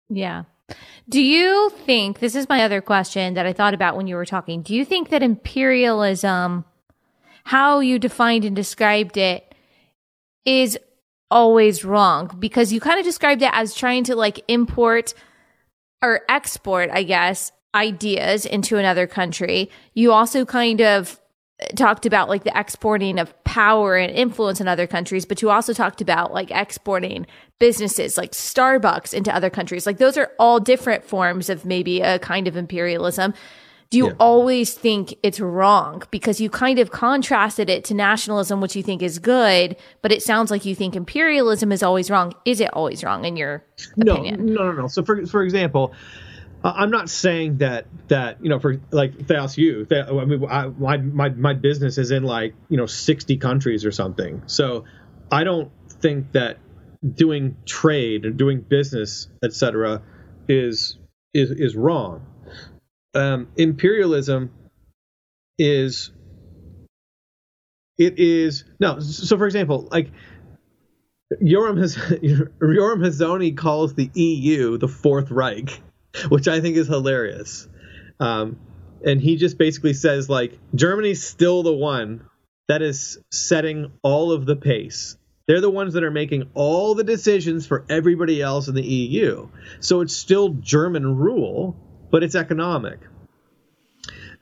[0.09, 0.43] Yeah.
[1.09, 4.25] Do you think this is my other question that I thought about when you were
[4.25, 4.61] talking?
[4.61, 6.63] Do you think that imperialism,
[7.43, 9.53] how you defined and described it,
[10.45, 10.77] is
[11.29, 12.35] always wrong?
[12.39, 15.13] Because you kind of described it as trying to like import
[16.01, 19.69] or export, I guess, ideas into another country.
[19.93, 21.19] You also kind of
[21.61, 25.49] uh, talked about like the exporting of power and influence in other countries, but you
[25.49, 27.25] also talked about like exporting
[27.59, 29.85] businesses like Starbucks into other countries.
[29.85, 33.33] Like those are all different forms of maybe a kind of imperialism.
[33.91, 34.13] Do you yeah.
[34.19, 36.03] always think it's wrong?
[36.11, 40.23] Because you kind of contrasted it to nationalism, which you think is good, but it
[40.23, 42.33] sounds like you think imperialism is always wrong.
[42.45, 43.65] Is it always wrong in your
[43.97, 44.45] no, opinion?
[44.45, 44.87] No, no, no.
[44.87, 45.93] So for for example,
[46.63, 51.29] I'm not saying that that you know for like Theos I mean, I, my my
[51.29, 54.41] my business is in like you know 60 countries or something.
[54.45, 54.85] So
[55.29, 56.59] I don't think that
[57.15, 60.01] doing trade or doing business, etc.,
[60.47, 60.97] is
[61.33, 62.25] is is wrong.
[63.13, 64.51] Um, imperialism
[65.57, 66.11] is
[67.97, 68.99] it is no.
[68.99, 70.11] So for example, like
[71.41, 71.77] Yoram
[72.61, 75.81] Yoram Hazony calls the EU the Fourth Reich
[76.29, 77.67] which I think is hilarious.
[78.19, 78.59] Um,
[79.03, 82.25] and he just basically says like Germany's still the one
[82.67, 85.17] that is setting all of the pace.
[85.47, 89.49] They're the ones that are making all the decisions for everybody else in the EU.
[89.79, 91.75] So it's still German rule,
[92.11, 92.99] but it's economic.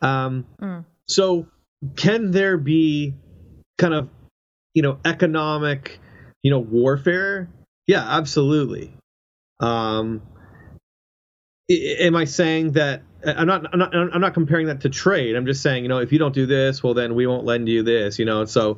[0.02, 0.86] Um, mm.
[1.08, 1.48] So
[1.96, 3.14] can there be
[3.78, 4.10] kind of,
[4.74, 6.00] you know, economic,
[6.44, 7.50] you know, warfare?
[7.88, 8.94] Yeah, absolutely.
[9.60, 10.22] Um,
[11.70, 15.36] am I saying that I'm not, I'm not I'm not comparing that to trade.
[15.36, 17.68] I'm just saying, you know, if you don't do this, well then we won't lend
[17.68, 18.46] you this, you know.
[18.46, 18.78] So,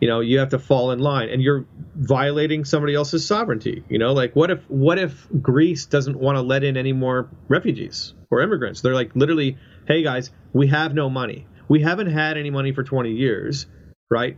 [0.00, 3.98] you know, you have to fall in line and you're violating somebody else's sovereignty, you
[3.98, 4.12] know?
[4.12, 8.40] Like what if what if Greece doesn't want to let in any more refugees or
[8.40, 8.80] immigrants?
[8.80, 11.46] They're like literally, "Hey guys, we have no money.
[11.68, 13.66] We haven't had any money for 20 years,
[14.10, 14.36] right?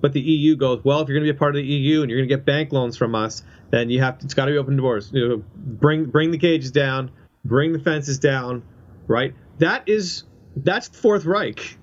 [0.00, 2.02] But the EU goes, well, if you're going to be a part of the EU
[2.02, 4.44] and you're going to get bank loans from us, then you have to, it's got
[4.44, 5.10] to be open doors.
[5.12, 7.10] You know, bring bring the cages down,
[7.44, 8.62] bring the fences down,
[9.06, 9.34] right?
[9.58, 10.24] That is
[10.56, 11.78] that's Fourth Reich,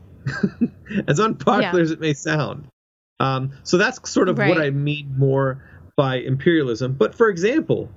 [1.08, 1.84] as unpopular yeah.
[1.84, 2.68] as it may sound.
[3.20, 4.50] Um, so that's sort of right.
[4.50, 5.64] what I mean more
[5.96, 6.94] by imperialism.
[6.94, 7.90] But for example,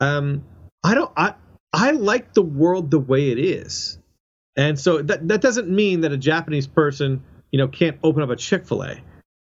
[0.00, 0.44] um,
[0.84, 1.34] I don't I
[1.72, 3.98] I like the world the way it is,
[4.56, 8.30] and so that that doesn't mean that a Japanese person you know can't open up
[8.30, 9.00] a Chick Fil A.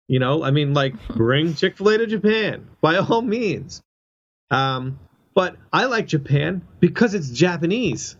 [0.06, 3.82] You know, I mean, like bring Chick Fil A to Japan by all means.
[4.50, 4.98] Um,
[5.34, 8.16] but I like Japan because it's Japanese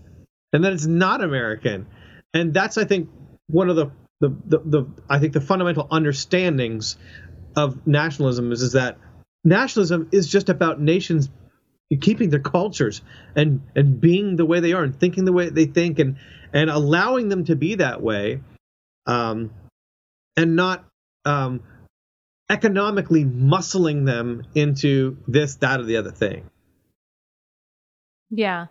[0.53, 1.87] and that it's not American.
[2.33, 3.11] And that's, I think,
[3.49, 3.91] one of the,
[4.21, 6.97] the, the, the I think the fundamental understandings
[7.57, 8.99] of nationalism is, is that
[9.45, 11.29] nationalism is just about nations
[12.01, 13.03] keeping their cultures
[13.35, 16.17] and and being the way they are and thinking the way they think and
[16.53, 18.41] and allowing them to be that way
[19.07, 19.51] um
[20.37, 20.85] and not
[21.25, 21.61] um
[22.49, 26.49] economically muscling them into this that or the other thing
[28.31, 28.67] yeah.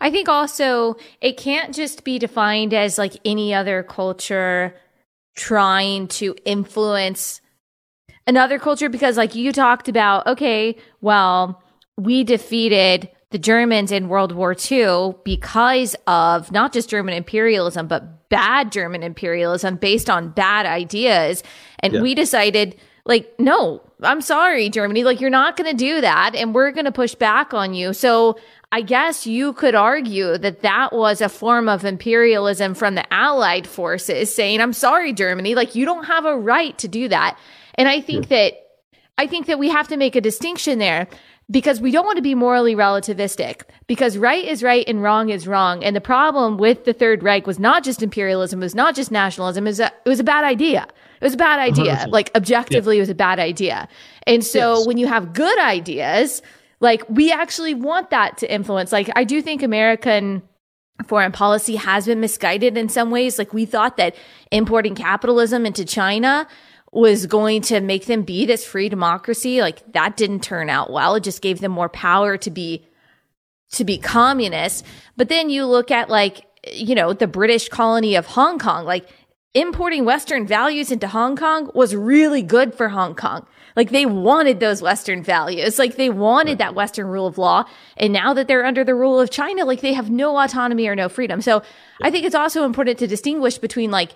[0.00, 4.74] I think also it can't just be defined as like any other culture
[5.36, 7.40] trying to influence
[8.26, 11.62] another culture because like you talked about, okay, well,
[11.96, 18.28] we defeated the Germans in World War II because of not just German imperialism, but
[18.28, 21.42] bad German imperialism based on bad ideas.
[21.78, 22.00] And yeah.
[22.00, 26.34] we decided, like, no, I'm sorry, Germany, like, you're not going to do that.
[26.34, 27.92] And we're going to push back on you.
[27.92, 28.36] So
[28.72, 33.66] I guess you could argue that that was a form of imperialism from the Allied
[33.66, 37.36] forces saying, I'm sorry, Germany, like you don't have a right to do that.
[37.74, 38.36] And I think yeah.
[38.36, 38.54] that,
[39.18, 41.08] I think that we have to make a distinction there
[41.50, 45.48] because we don't want to be morally relativistic because right is right and wrong is
[45.48, 45.82] wrong.
[45.82, 49.10] And the problem with the Third Reich was not just imperialism, it was not just
[49.10, 50.86] nationalism, it was a, it was a bad idea.
[51.20, 51.96] It was a bad idea.
[51.96, 52.12] 100%.
[52.12, 53.00] Like objectively, yeah.
[53.00, 53.88] it was a bad idea.
[54.28, 54.86] And so yes.
[54.86, 56.40] when you have good ideas,
[56.80, 58.92] like we actually want that to influence.
[58.92, 60.42] Like I do think American
[61.06, 63.38] foreign policy has been misguided in some ways.
[63.38, 64.14] Like we thought that
[64.50, 66.46] importing capitalism into China
[66.92, 69.60] was going to make them be this free democracy.
[69.60, 71.14] Like that didn't turn out well.
[71.14, 72.86] It just gave them more power to be
[73.72, 74.84] to be communist.
[75.16, 79.08] But then you look at like, you know, the British colony of Hong Kong, like
[79.54, 83.46] importing Western values into Hong Kong was really good for Hong Kong.
[83.76, 85.78] Like they wanted those Western values.
[85.78, 87.64] Like they wanted that Western rule of law.
[87.96, 90.96] And now that they're under the rule of China, like they have no autonomy or
[90.96, 91.40] no freedom.
[91.40, 91.62] So
[92.02, 94.12] I think it's also important to distinguish between like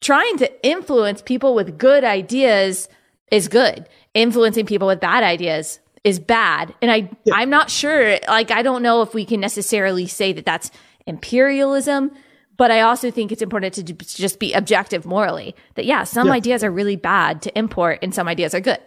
[0.00, 2.88] trying to influence people with good ideas
[3.30, 3.88] is good.
[4.14, 6.74] Influencing people with bad ideas is bad.
[6.82, 7.34] And I yeah.
[7.34, 10.70] I'm not sure like I don't know if we can necessarily say that that's
[11.06, 12.12] imperialism,
[12.56, 16.34] but I also think it's important to just be objective morally that yeah, some yeah.
[16.34, 18.80] ideas are really bad to import and some ideas are good.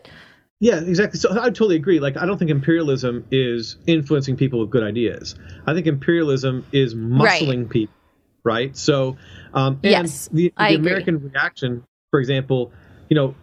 [0.59, 1.19] Yeah, exactly.
[1.19, 1.99] So I totally agree.
[1.99, 5.35] Like, I don't think imperialism is influencing people with good ideas.
[5.67, 7.69] I think imperialism is muscling right.
[7.69, 7.95] people,
[8.43, 8.77] right?
[8.77, 9.17] So,
[9.53, 12.71] um, and yes, the, the American reaction, for example,
[13.09, 13.35] you know,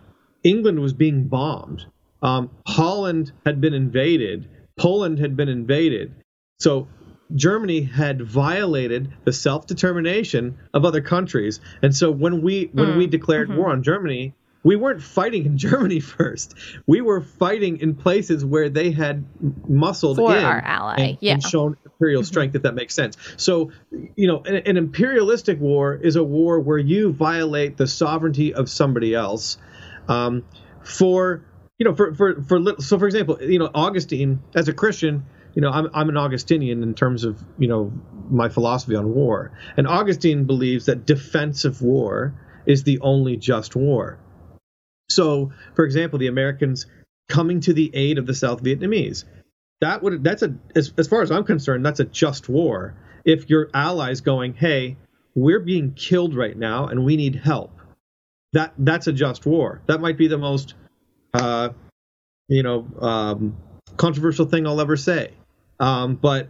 [0.42, 1.84] England was being bombed.
[2.22, 4.48] Um, Holland had been invaded.
[4.78, 6.14] Poland had been invaded.
[6.60, 6.88] So
[7.34, 11.60] Germany had violated the self-determination of other countries.
[11.82, 13.58] And so when we when mm, we declared mm-hmm.
[13.58, 16.54] war on Germany, we weren't fighting in Germany first.
[16.86, 19.24] We were fighting in places where they had
[19.68, 21.34] muscled For in our ally, and, yeah.
[21.34, 22.26] and shown imperial mm-hmm.
[22.26, 23.16] strength, if that makes sense.
[23.36, 28.54] So, you know, an, an, imperialistic war is a war where you violate the sovereignty
[28.54, 29.58] of somebody else.
[30.08, 30.44] Um,
[30.82, 31.44] for
[31.78, 35.24] you know, for for for so for example, you know, Augustine as a Christian,
[35.54, 37.92] you know, I'm I'm an Augustinian in terms of you know
[38.30, 42.34] my philosophy on war, and Augustine believes that defensive war
[42.66, 44.18] is the only just war.
[45.10, 46.86] So, for example, the Americans
[47.28, 49.24] coming to the aid of the South Vietnamese.
[49.80, 52.94] That would that's a as, as far as I'm concerned, that's a just war.
[53.24, 54.96] If your allies going, hey,
[55.34, 57.78] we're being killed right now and we need help.
[58.52, 59.82] That that's a just war.
[59.86, 60.74] That might be the most
[61.34, 61.70] uh,
[62.48, 63.56] you know um,
[63.96, 65.32] controversial thing I'll ever say.
[65.82, 66.48] Um, but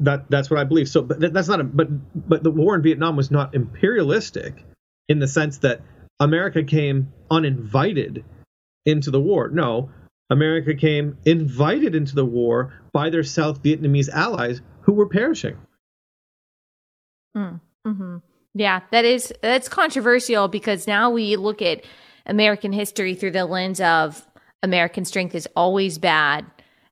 [0.00, 0.88] that that's what I believe.
[0.88, 1.88] So, but that's not a but
[2.28, 4.64] but the war in Vietnam was not imperialistic
[5.08, 5.82] in the sense that
[6.20, 8.24] America came uninvited
[8.84, 9.48] into the war.
[9.48, 9.90] No,
[10.30, 15.56] America came invited into the war by their South Vietnamese allies who were perishing.
[17.36, 18.16] Mm, hmm
[18.54, 21.84] Yeah, that is that's controversial because now we look at
[22.26, 24.24] American history through the lens of
[24.62, 26.46] American strength is always bad.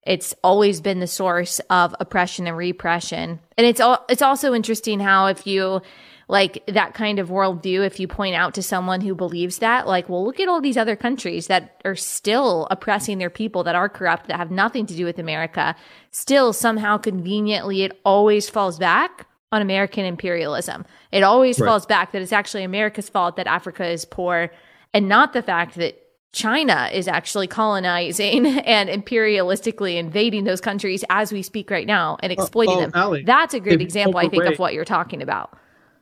[0.06, 3.40] It's always been the source of oppression and repression.
[3.56, 5.80] And it's all it's also interesting how if you
[6.28, 10.08] like that kind of worldview, if you point out to someone who believes that, like,
[10.08, 13.88] well, look at all these other countries that are still oppressing their people, that are
[13.88, 15.74] corrupt, that have nothing to do with America,
[16.10, 20.84] still somehow conveniently, it always falls back on American imperialism.
[21.12, 21.68] It always right.
[21.68, 24.50] falls back that it's actually America's fault that Africa is poor
[24.92, 26.00] and not the fact that
[26.34, 32.30] China is actually colonizing and imperialistically invading those countries as we speak right now and
[32.30, 33.24] oh, exploiting oh, oh, them.
[33.24, 35.56] That's a great example, I think, of what you're talking about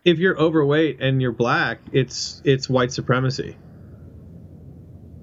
[0.05, 3.57] if you're overweight and you're black, it's it's white supremacy.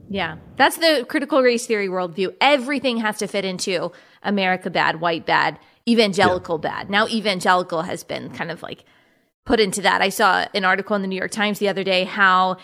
[0.10, 2.36] Yeah, that's the critical race theory worldview.
[2.42, 3.92] Everything has to fit into
[4.24, 6.70] America bad, white bad, evangelical yeah.
[6.70, 6.90] bad.
[6.90, 8.86] Now evangelical has been kind of like
[9.46, 10.02] put into that.
[10.02, 12.58] I saw an article in the New York Times the other day how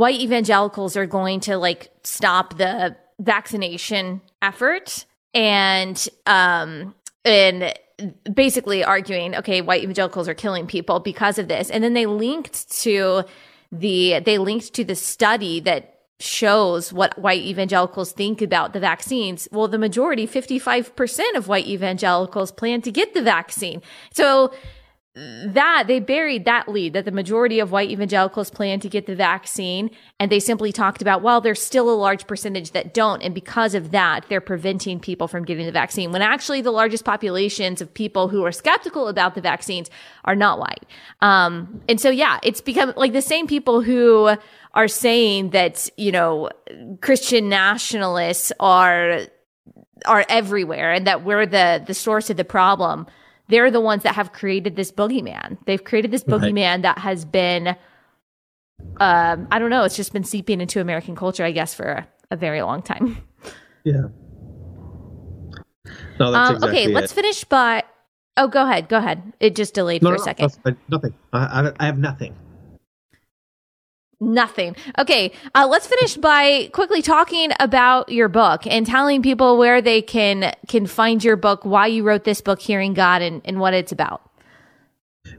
[0.00, 7.74] white evangelicals are going to like stop the vaccination effort and um and
[8.32, 11.68] basically arguing, okay, white evangelicals are killing people because of this.
[11.68, 13.24] And then they linked to
[13.70, 19.48] the they linked to the study that shows what white evangelicals think about the vaccines.
[19.52, 23.82] Well, the majority, 55% of white evangelicals plan to get the vaccine.
[24.14, 24.50] So
[25.16, 29.16] that they buried that lead that the majority of white evangelicals plan to get the
[29.16, 29.90] vaccine.
[30.20, 33.20] And they simply talked about well there's still a large percentage that don't.
[33.20, 37.04] And because of that they're preventing people from getting the vaccine when actually the largest
[37.04, 39.90] populations of people who are skeptical about the vaccines
[40.24, 40.86] are not white.
[41.20, 44.36] Um, and so yeah it's become like the same people who
[44.74, 46.48] are saying that you know
[47.00, 49.22] christian nationalists are
[50.06, 53.06] are everywhere and that we're the the source of the problem
[53.50, 55.58] they're the ones that have created this boogeyman.
[55.66, 56.82] They've created this boogeyman right.
[56.82, 57.76] that has been,
[58.98, 62.36] um, I don't know, it's just been seeping into American culture, I guess, for a,
[62.36, 63.18] very long time.
[63.82, 64.08] Yeah.
[66.18, 66.94] No, um, exactly okay, it.
[66.94, 67.82] let's finish by.
[68.36, 68.90] Oh, go ahead.
[68.90, 69.32] Go ahead.
[69.40, 70.58] It just delayed no, for no, a second.
[70.88, 71.14] Nothing.
[71.32, 72.36] I, I have nothing.
[74.22, 74.76] Nothing.
[74.98, 80.02] Okay, uh, let's finish by quickly talking about your book and telling people where they
[80.02, 83.72] can can find your book, why you wrote this book, Hearing God, and, and what
[83.72, 84.20] it's about.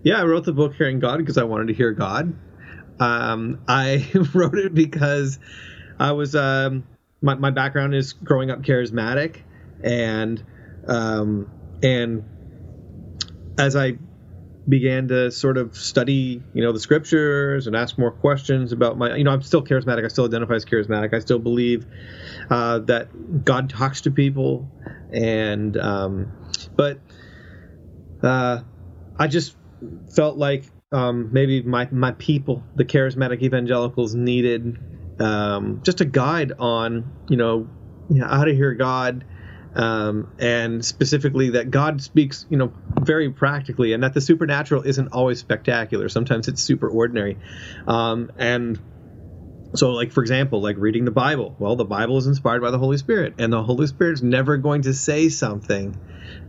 [0.02, 2.34] Yeah, I wrote the book Hearing God because I wanted to hear God.
[3.00, 5.38] Um, I wrote it because
[6.00, 6.84] I was um,
[7.22, 9.42] my my background is growing up charismatic,
[9.84, 10.44] and
[10.88, 11.52] um,
[11.84, 12.24] and
[13.60, 14.00] as I
[14.72, 19.16] began to sort of study, you know, the scriptures and ask more questions about my,
[19.16, 20.04] you know, I'm still charismatic.
[20.04, 21.14] I still identify as charismatic.
[21.14, 21.86] I still believe
[22.50, 24.68] uh, that God talks to people,
[25.12, 26.34] and um,
[26.76, 27.00] but
[28.24, 28.62] uh,
[29.20, 29.56] I just
[30.10, 34.80] felt like um, maybe my my people, the charismatic evangelicals, needed
[35.20, 37.68] um, just a guide on, you know,
[38.10, 39.26] you know, how to hear God
[39.76, 45.10] um, and specifically that God speaks, you know, very practically, and that the supernatural isn't
[45.10, 46.10] always spectacular.
[46.10, 47.38] Sometimes it's super ordinary,
[47.88, 48.80] um, and
[49.74, 51.56] so like for example like reading the bible.
[51.60, 54.84] Well the bible is inspired by the holy spirit and the holy spirit's never going
[54.84, 55.98] to say something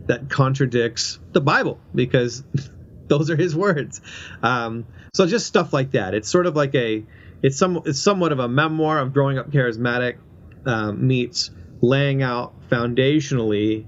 [0.07, 2.43] that contradicts the bible because
[3.07, 4.01] those are his words.
[4.41, 6.13] Um, so just stuff like that.
[6.13, 7.03] It's sort of like a
[7.41, 10.17] it's some it's somewhat of a memoir of growing up charismatic
[10.65, 11.51] um, meets
[11.83, 13.85] laying out foundationally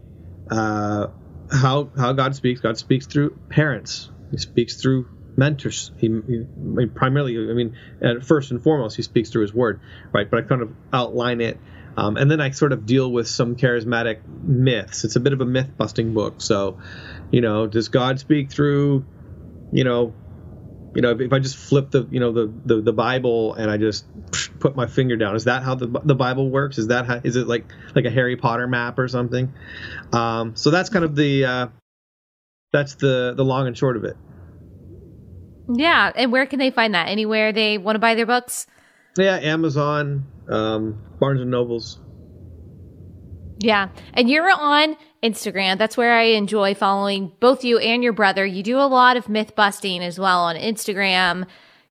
[0.52, 1.08] uh,
[1.52, 5.92] how how god speaks god speaks through parents he speaks through mentors.
[5.98, 6.46] He, he
[6.88, 7.76] primarily, I mean,
[8.22, 9.82] first and foremost, he speaks through his word,
[10.12, 10.30] right?
[10.30, 11.60] But I kind of outline it,
[11.98, 15.04] um, and then I sort of deal with some charismatic myths.
[15.04, 16.42] It's a bit of a myth busting book.
[16.42, 16.78] So,
[17.32, 19.06] you know, does God speak through,
[19.72, 20.14] you know,
[20.94, 23.70] you know, if, if I just flip the, you know, the, the, the Bible and
[23.70, 24.06] I just
[24.66, 26.80] put my finger down, is that how the, the Bible works?
[26.80, 29.54] Is that how, is it like like a Harry Potter map or something?
[30.12, 31.68] Um, so that's kind of the uh,
[32.74, 34.18] that's the the long and short of it.
[35.72, 37.10] Yeah, and where can they find that?
[37.10, 38.66] Anywhere they want to buy their books?
[39.20, 42.00] Yeah, Amazon, um, Barnes and Nobles.
[43.60, 45.78] Yeah, and you're on Instagram.
[45.78, 48.48] That's where I enjoy following both you and your brother.
[48.48, 51.46] You do a lot of myth busting as well on Instagram.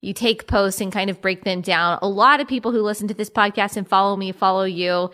[0.05, 1.99] You take posts and kind of break them down.
[2.03, 5.11] A lot of people who listen to this podcast and follow me follow you,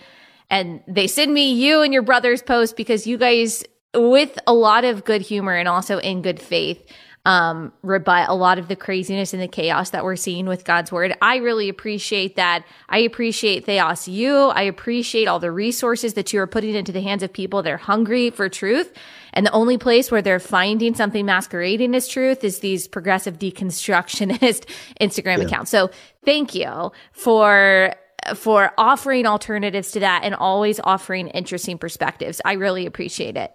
[0.50, 3.64] and they send me you and your brother's post because you guys,
[3.94, 6.84] with a lot of good humor and also in good faith,
[7.26, 10.90] um, rebut a lot of the craziness and the chaos that we're seeing with God's
[10.90, 11.16] word.
[11.20, 12.64] I really appreciate that.
[12.88, 14.52] I appreciate TheosU.
[14.54, 17.72] I appreciate all the resources that you are putting into the hands of people that
[17.72, 18.92] are hungry for truth.
[19.32, 24.66] And the only place where they're finding something masquerading as truth is these progressive deconstructionist
[25.00, 25.44] Instagram yeah.
[25.44, 25.70] accounts.
[25.70, 25.90] So
[26.24, 27.94] thank you for
[28.34, 32.40] for offering alternatives to that and always offering interesting perspectives.
[32.44, 33.50] I really appreciate it.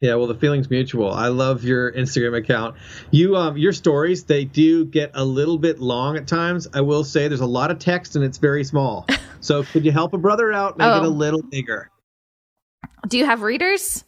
[0.00, 1.12] Yeah, well, the feeling's mutual.
[1.12, 2.76] I love your Instagram account.
[3.10, 6.66] You, um, your stories they do get a little bit long at times.
[6.72, 9.06] I will say there's a lot of text and it's very small.
[9.40, 11.02] so could you help a brother out, make oh.
[11.02, 11.90] it a little bigger?
[13.08, 14.04] Do you have readers?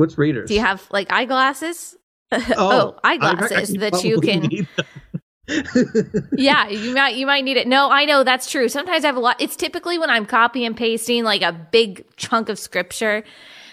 [0.00, 0.48] What's readers?
[0.48, 1.96] Do you have like eyeglasses?
[2.32, 4.48] Oh, oh eyeglasses that you can.
[6.32, 7.66] yeah, you might you might need it.
[7.66, 8.68] No, I know that's true.
[8.68, 9.40] Sometimes I have a lot.
[9.40, 13.24] It's typically when I'm copy and pasting like a big chunk of scripture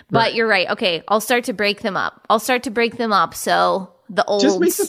[0.09, 0.33] but right.
[0.35, 0.69] you're right.
[0.69, 2.25] Okay, I'll start to break them up.
[2.29, 4.43] I'll start to break them up so the old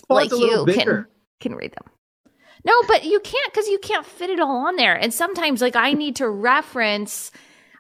[0.09, 1.07] like you can
[1.41, 1.85] can read them.
[2.65, 4.95] No, but you can't because you can't fit it all on there.
[4.95, 7.31] And sometimes like I need to reference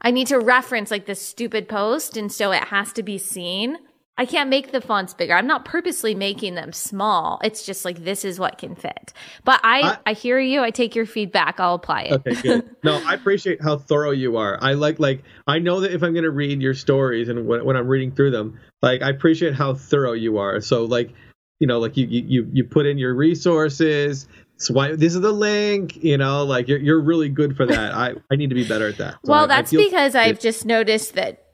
[0.02, 3.78] I need to reference like this stupid post and so it has to be seen.
[4.18, 5.32] I can't make the fonts bigger.
[5.32, 7.40] I'm not purposely making them small.
[7.44, 9.12] It's just like this is what can fit.
[9.44, 10.60] But I, I, I hear you.
[10.60, 11.60] I take your feedback.
[11.60, 12.12] I'll apply it.
[12.14, 12.76] Okay, good.
[12.82, 14.58] no, I appreciate how thorough you are.
[14.60, 17.64] I like like I know that if I'm going to read your stories and when,
[17.64, 20.60] when I'm reading through them, like I appreciate how thorough you are.
[20.60, 21.14] So like
[21.60, 24.26] you know like you you you put in your resources
[24.58, 27.94] swipe this is the link you know like you're, you're really good for that.
[27.94, 29.14] I i need to be better at that.
[29.24, 31.44] So well I, that's I because i've just noticed that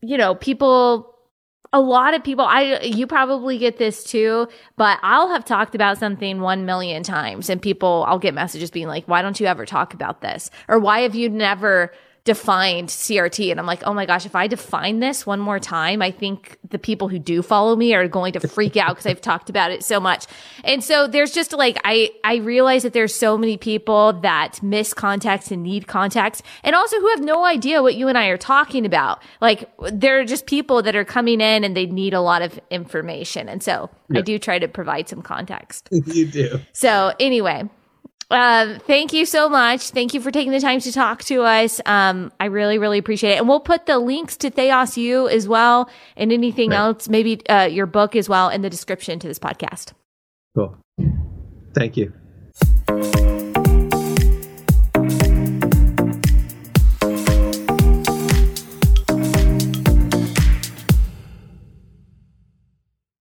[0.00, 1.08] you know people
[1.72, 4.46] a lot of people i you probably get this too
[4.76, 8.88] but i'll have talked about something 1 million times and people i'll get messages being
[8.88, 10.50] like why don't you ever talk about this?
[10.68, 11.92] Or why have you never
[12.24, 13.50] defined CRT.
[13.50, 16.56] And I'm like, oh my gosh, if I define this one more time, I think
[16.68, 19.72] the people who do follow me are going to freak out because I've talked about
[19.72, 20.26] it so much.
[20.62, 24.94] And so there's just like, I, I realize that there's so many people that miss
[24.94, 28.38] context and need context and also who have no idea what you and I are
[28.38, 29.20] talking about.
[29.40, 32.60] Like there are just people that are coming in and they need a lot of
[32.70, 33.48] information.
[33.48, 34.20] And so yeah.
[34.20, 35.88] I do try to provide some context.
[36.06, 36.60] you do.
[36.72, 37.68] So anyway,
[38.32, 39.90] um, thank you so much.
[39.90, 41.80] Thank you for taking the time to talk to us.
[41.86, 43.38] Um, I really, really appreciate it.
[43.38, 46.78] And we'll put the links to TheosU as well and anything right.
[46.78, 49.92] else, maybe uh, your book as well in the description to this podcast.
[50.56, 50.76] Cool.
[51.74, 53.51] Thank you.